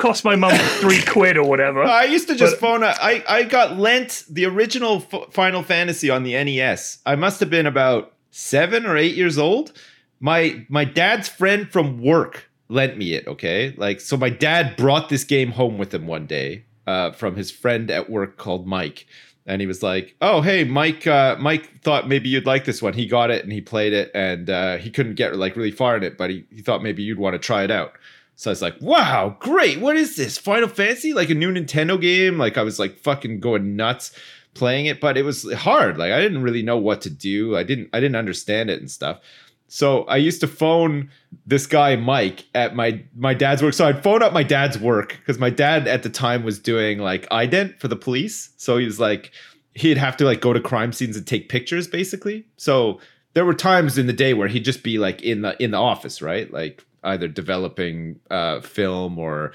[0.00, 1.82] cost my mum three quid or whatever.
[1.82, 2.82] I used to just But- phone.
[2.84, 6.98] I got lent the original F- Final Fantasy on the NES.
[7.06, 9.72] I must have been about seven or eight years old.
[10.20, 13.26] My my dad's friend from work lent me it.
[13.26, 17.36] Okay, like so, my dad brought this game home with him one day uh, from
[17.36, 19.06] his friend at work called Mike.
[19.46, 21.06] And he was like, "Oh, hey, Mike.
[21.06, 22.92] Uh, Mike thought maybe you'd like this one.
[22.92, 25.96] He got it and he played it, and uh, he couldn't get like really far
[25.96, 27.94] in it, but he, he thought maybe you'd want to try it out."
[28.40, 29.80] So I was like, wow, great.
[29.80, 30.38] What is this?
[30.38, 31.12] Final Fantasy?
[31.12, 32.38] Like a new Nintendo game?
[32.38, 34.18] Like I was like fucking going nuts
[34.54, 35.98] playing it, but it was hard.
[35.98, 37.54] Like I didn't really know what to do.
[37.54, 39.20] I didn't I didn't understand it and stuff.
[39.68, 41.10] So I used to phone
[41.44, 43.74] this guy Mike at my my dad's work.
[43.74, 46.98] So I'd phone up my dad's work because my dad at the time was doing
[46.98, 48.54] like ident for the police.
[48.56, 49.32] So he was like
[49.74, 52.46] he'd have to like go to crime scenes and take pictures basically.
[52.56, 53.00] So
[53.34, 55.78] there were times in the day where he'd just be like in the in the
[55.78, 56.50] office, right?
[56.50, 59.52] Like either developing uh film or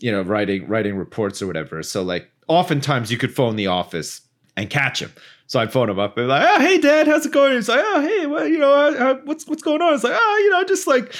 [0.00, 1.82] you know writing writing reports or whatever.
[1.82, 4.22] So like oftentimes you could phone the office
[4.56, 5.12] and catch him.
[5.46, 7.68] So I'd phone him up and be like, "Oh, hey, Dad, how's it going?" He's
[7.68, 10.40] like, "Oh, hey, well, you know, uh, uh, what's what's going on?" It's like, "Oh,
[10.44, 11.14] you know, just like."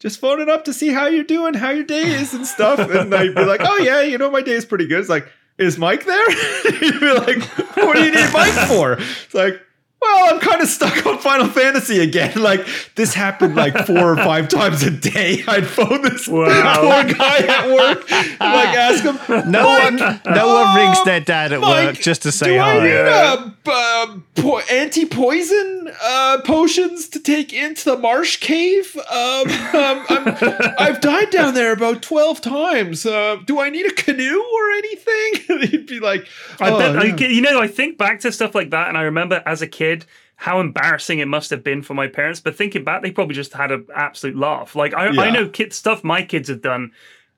[0.00, 2.80] Just phoning up to see how you're doing, how your day is, and stuff.
[2.90, 5.28] And I'd be like, "Oh yeah, you know, my day is pretty good." It's like,
[5.58, 6.30] "Is Mike there?"
[6.82, 7.40] You'd be like,
[7.76, 9.62] "What do you need Mike for?" It's like,
[10.02, 12.32] well, I'm kind of stuck on Final Fantasy again.
[12.42, 12.66] Like
[12.96, 15.42] this happened like four or five times a day.
[15.48, 16.44] I'd phone this Wow.
[16.80, 19.18] poor guy at work, like ask him,
[19.50, 22.74] No one, no one rings their dad at Mike, work just to say do I
[22.74, 22.84] hi.
[22.84, 28.96] need a uh, po- anti-poison uh, potions to take into the marsh cave.
[29.10, 33.04] Um, um, I'm, I've died down there about twelve times.
[33.06, 35.68] Uh, do I need a canoe or anything?
[35.70, 36.26] He'd be like,
[36.60, 39.02] I "Oh, bet, I, you know, I think back to stuff like that, and I
[39.02, 39.91] remember as a kid
[40.36, 42.40] how embarrassing it must have been for my parents.
[42.40, 44.74] But thinking back, they probably just had an absolute laugh.
[44.74, 46.92] Like I, I know kid stuff my kids have done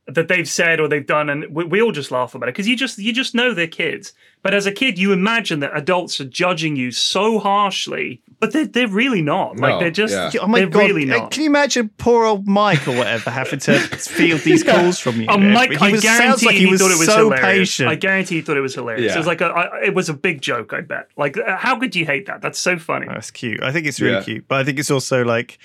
[0.06, 2.68] that they've said or they've done, and we, we all just laugh about it because
[2.68, 4.12] you just you just know they're kids.
[4.42, 8.66] But as a kid, you imagine that adults are judging you so harshly, but they're
[8.66, 9.56] they're really not.
[9.56, 10.40] No, like they're just yeah.
[10.42, 10.78] Oh my they're god!
[10.90, 11.30] really Uh, not.
[11.30, 15.26] Can you imagine poor old Mike or whatever having to field these calls from you?
[15.30, 15.52] Oh, Ed?
[15.54, 17.70] Mike, he I was, guarantee sounds like he, he was thought it was so hilarious.
[17.70, 17.88] patient.
[17.88, 19.06] I guarantee he thought it was hilarious.
[19.06, 19.14] Yeah.
[19.14, 20.74] It was like a, I, it was a big joke.
[20.74, 21.08] I bet.
[21.16, 22.42] Like, uh, how could you hate that?
[22.42, 23.06] That's so funny.
[23.06, 23.62] That's cute.
[23.62, 24.22] I think it's really Yeah.
[24.24, 25.58] cute, but I think it's also like.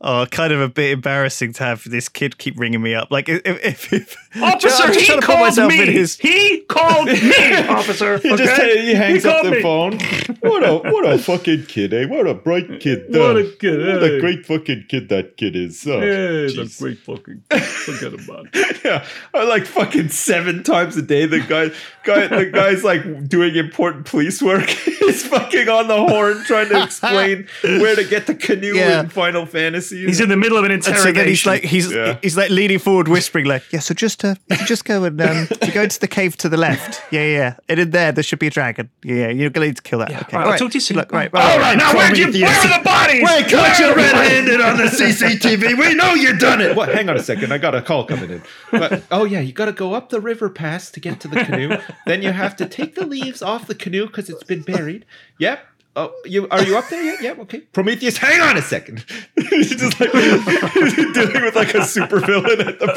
[0.00, 3.10] Oh, kind of a bit embarrassing to have this kid keep ringing me up.
[3.10, 5.76] Like, if, if, if Officer, just he trying to put called me.
[5.92, 8.18] his- He called me, officer.
[8.18, 8.82] He just okay?
[8.84, 9.62] he hangs up called the me.
[9.62, 9.98] phone.
[10.44, 12.04] What a what a fucking kid, eh?
[12.04, 13.06] What a bright kid.
[13.08, 14.16] What a kid, What eh?
[14.16, 15.86] a great fucking kid that kid is.
[15.86, 16.58] Oh, jeez.
[16.76, 17.42] A great fucking.
[17.60, 18.84] Forget about it.
[18.84, 21.24] yeah, I like fucking seven times a day.
[21.24, 21.70] The guy,
[22.04, 24.68] guy, the guy's like doing important police work.
[24.68, 29.00] He's fucking on the horn trying to explain where to get the canoe Yeah.
[29.00, 29.93] in Final Fantasy.
[29.94, 31.14] He's in the middle of an And interrogation.
[31.14, 32.18] so then he's like he's Yeah.
[32.22, 35.20] he's like leaning forward, whispering like, "Yeah, so just uh, if you just go and
[35.20, 38.12] um, you go into the cave to the left, yeah, yeah, yeah, and in there
[38.12, 38.90] there should be a dragon.
[39.02, 40.10] Yeah, yeah, you're gonna need to kill that.
[40.10, 40.96] Okay, All right, I'll talk to you soon.
[40.96, 42.24] Look, right, All right, now where'd you?
[42.24, 42.48] Prometheus.
[42.50, 43.22] Where are the bodies?
[43.22, 45.78] Wait, Where caught you red-handed on the CCTV.
[45.78, 46.76] We know you done it.
[46.76, 46.88] What?
[46.94, 47.52] Hang on a second.
[47.52, 48.42] I got a call coming in.
[48.70, 51.44] But, oh yeah, you got to go up the river pass to get to the
[51.44, 51.76] canoe.
[52.06, 55.04] then you have to take the leaves off the canoe because it's been buried.
[55.38, 55.64] Yep.
[55.96, 57.22] Oh, you are you up there yet?
[57.22, 57.38] Yep.
[57.40, 57.60] Okay.
[57.72, 59.04] Prometheus, hang on a second.
[59.36, 62.94] He's just like dealing with like a super villain at the.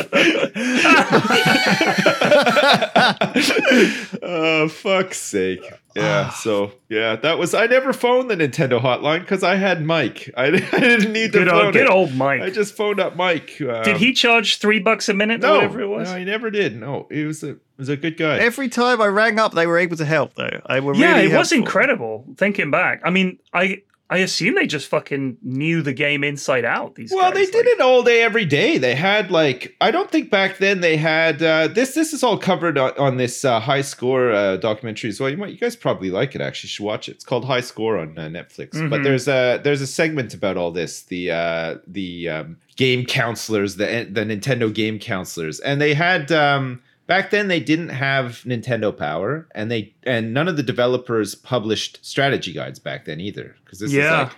[4.23, 5.61] oh fuck's sake!
[5.95, 6.29] Yeah.
[6.29, 7.53] So yeah, that was.
[7.53, 10.31] I never phoned the Nintendo hotline because I had Mike.
[10.35, 11.89] I, I didn't need to Good phone old, good it.
[11.91, 12.41] old Mike.
[12.41, 13.61] I just phoned up Mike.
[13.61, 16.09] Um, Did he charge three bucks a minute or No, whatever it was?
[16.09, 16.75] no, he never did.
[16.79, 18.37] No, it was a he was a good guy.
[18.37, 20.61] Every time I rang up, they were able to help though.
[20.65, 22.25] I were yeah, really it was incredible.
[22.37, 26.95] Thinking back, I mean, I I assume they just fucking knew the game inside out.
[26.95, 27.33] These well, guys.
[27.33, 28.77] they did like- it all day, every day.
[28.77, 31.93] They had like I don't think back then they had uh, this.
[31.93, 35.29] This is all covered on, on this uh, high score uh, documentary as well.
[35.29, 36.41] You might, you guys probably like it.
[36.41, 37.15] Actually, you should watch it.
[37.15, 38.71] It's called High Score on uh, Netflix.
[38.89, 39.03] But Mhm.
[39.03, 41.01] there's a there's a segment about all this.
[41.01, 46.31] The uh, the um, game counselors, the the Nintendo game counselors, and they had.
[46.31, 51.35] Um, Back then, they didn't have Nintendo Power, and they and none of the developers
[51.35, 54.03] published strategy guides back then either, because this Yeah.
[54.23, 54.37] is like,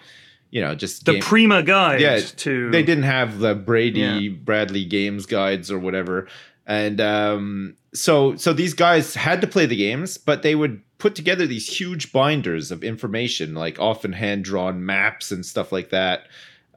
[0.51, 4.29] you know, just the game- Prima guide Yeah, to they didn't have the Brady Yeah.
[4.43, 6.27] Bradley games guides or whatever,
[6.67, 11.15] and um, so so these guys had to play the games, but they would put
[11.15, 16.27] together these huge binders of information, like often hand drawn maps and stuff like that,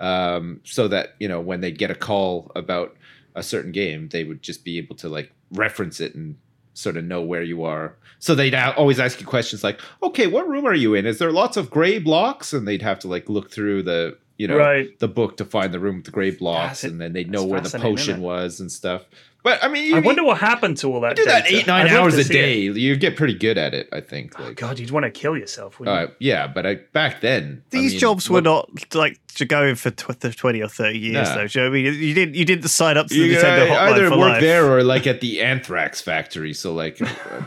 [0.00, 2.96] um, so that you know when they get a call about
[3.34, 6.36] a certain game, they would just be able to like reference it and
[6.74, 7.96] sort of know where you are.
[8.18, 11.06] So they'd always ask you questions like, "Okay, what room are you in?
[11.06, 14.48] Is there lots of gray blocks?" And they'd have to like look through the you
[14.48, 14.98] know Right.
[14.98, 17.44] the book to find the room with the gray blocks, That's- and then they'd know
[17.44, 19.04] where the potion was and stuff.
[19.44, 21.18] But I mean, you, I wonder what happened to all that.
[21.18, 22.42] you do that eight nine I'd hours a see it.
[22.42, 22.58] day.
[22.80, 24.38] You get pretty good at it, I think.
[24.38, 25.80] Oh, God, you'd want to kill yourself.
[25.80, 29.18] Wouldn't uh, yeah, but I, back then I These mean, jobs were what- not like
[29.34, 31.34] to go in for tw- the twenty or thirty years No.
[31.36, 31.46] though.
[31.48, 31.84] Do you know I mean?
[32.02, 34.28] You didn't you didn't sign up to the You Nintendo uh, hotline either for work
[34.32, 34.40] life.
[34.42, 36.52] there or like at the anthrax factory.
[36.52, 37.00] So like,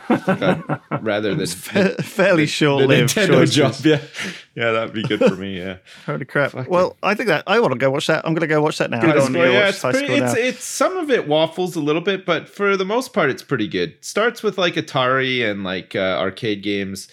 [0.09, 3.55] uh, rather than Fa- fairly the short-lived Nintendo choices.
[3.55, 3.75] job.
[3.85, 4.01] Yeah,
[4.55, 5.57] yeah, that'd be good for me.
[5.59, 5.77] Yeah.
[6.07, 6.51] Holy crap!
[6.51, 8.25] Fucking- Well, I think that I want to go watch that.
[8.25, 8.99] I'm going to go watch that now.
[9.01, 9.45] Good I'm on gonna you.
[9.45, 10.39] go yeah, watch it's, High pretty, School it's now.
[10.41, 13.67] it's some of it waffles a little bit, but for the most part, it's pretty
[13.67, 13.95] good.
[14.01, 17.07] Starts with like Atari and like uh, arcade games,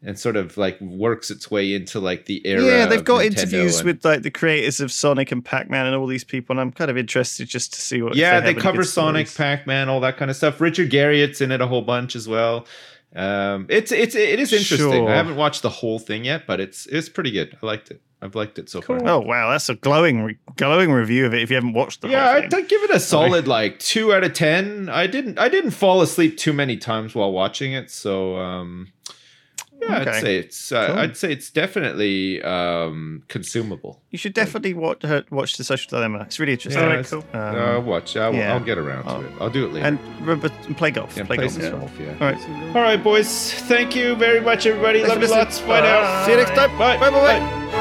[0.00, 2.62] and sort of like works its way into like the era.
[2.64, 5.96] yeah, they've got Nintendo interviews and- with like the creators of Sonic and Pac-Man and
[5.96, 8.14] all these people, and I'm kind of interested just to see what.
[8.14, 9.34] yeah, they cover Sonic.
[9.34, 10.60] Pac-Man, all that kind of stuff.
[10.60, 12.64] Richard Garriott's in it a whole bunch as well.
[13.14, 15.04] Um, it's it's it is interesting.
[15.04, 15.08] Sure.
[15.08, 17.56] I haven't watched the whole thing yet, but it's it's pretty good.
[17.62, 18.02] I liked it.
[18.20, 19.00] I've liked it so far.
[19.08, 21.40] Oh wow, that's a glowing, re- glowing review of it.
[21.40, 22.64] If you haven't watched the yeah, I'd, thing.
[22.64, 24.88] I'd give it a solid like two out of ten.
[24.88, 28.92] I didn't I didn't fall asleep too many times while watching it, so um,
[29.80, 30.10] yeah, Okay.
[30.10, 30.98] I'd say it's uh, Cool.
[30.98, 34.02] I'd say it's definitely um, consumable.
[34.10, 36.20] you should definitely watch uh, watch the Social Dilemma.
[36.22, 36.82] It's really interesting.
[36.82, 37.24] Alright, it's- cool.
[37.32, 38.16] Um, I'll watch.
[38.16, 38.52] I'll, yeah.
[38.54, 39.20] I'll get around to Oh.
[39.20, 39.32] it.
[39.40, 39.86] I'll do it later.
[39.86, 41.16] and remember, and play golf.
[41.16, 41.52] Yeah, play, play golf.
[41.54, 41.80] some as well.
[41.80, 42.12] golf, yeah.
[42.20, 42.76] All right.
[42.76, 43.52] All right, boys.
[43.52, 45.00] Thank you very much, everybody.
[45.00, 45.44] Thanks Love you listening.
[45.44, 45.60] lots.
[45.60, 46.24] Bye now.
[46.26, 46.70] See you next time.
[46.78, 46.96] Bye.
[46.98, 47.10] Bye.
[47.10, 47.20] Bye.
[47.20, 47.38] Bye.
[47.38, 47.77] Bye.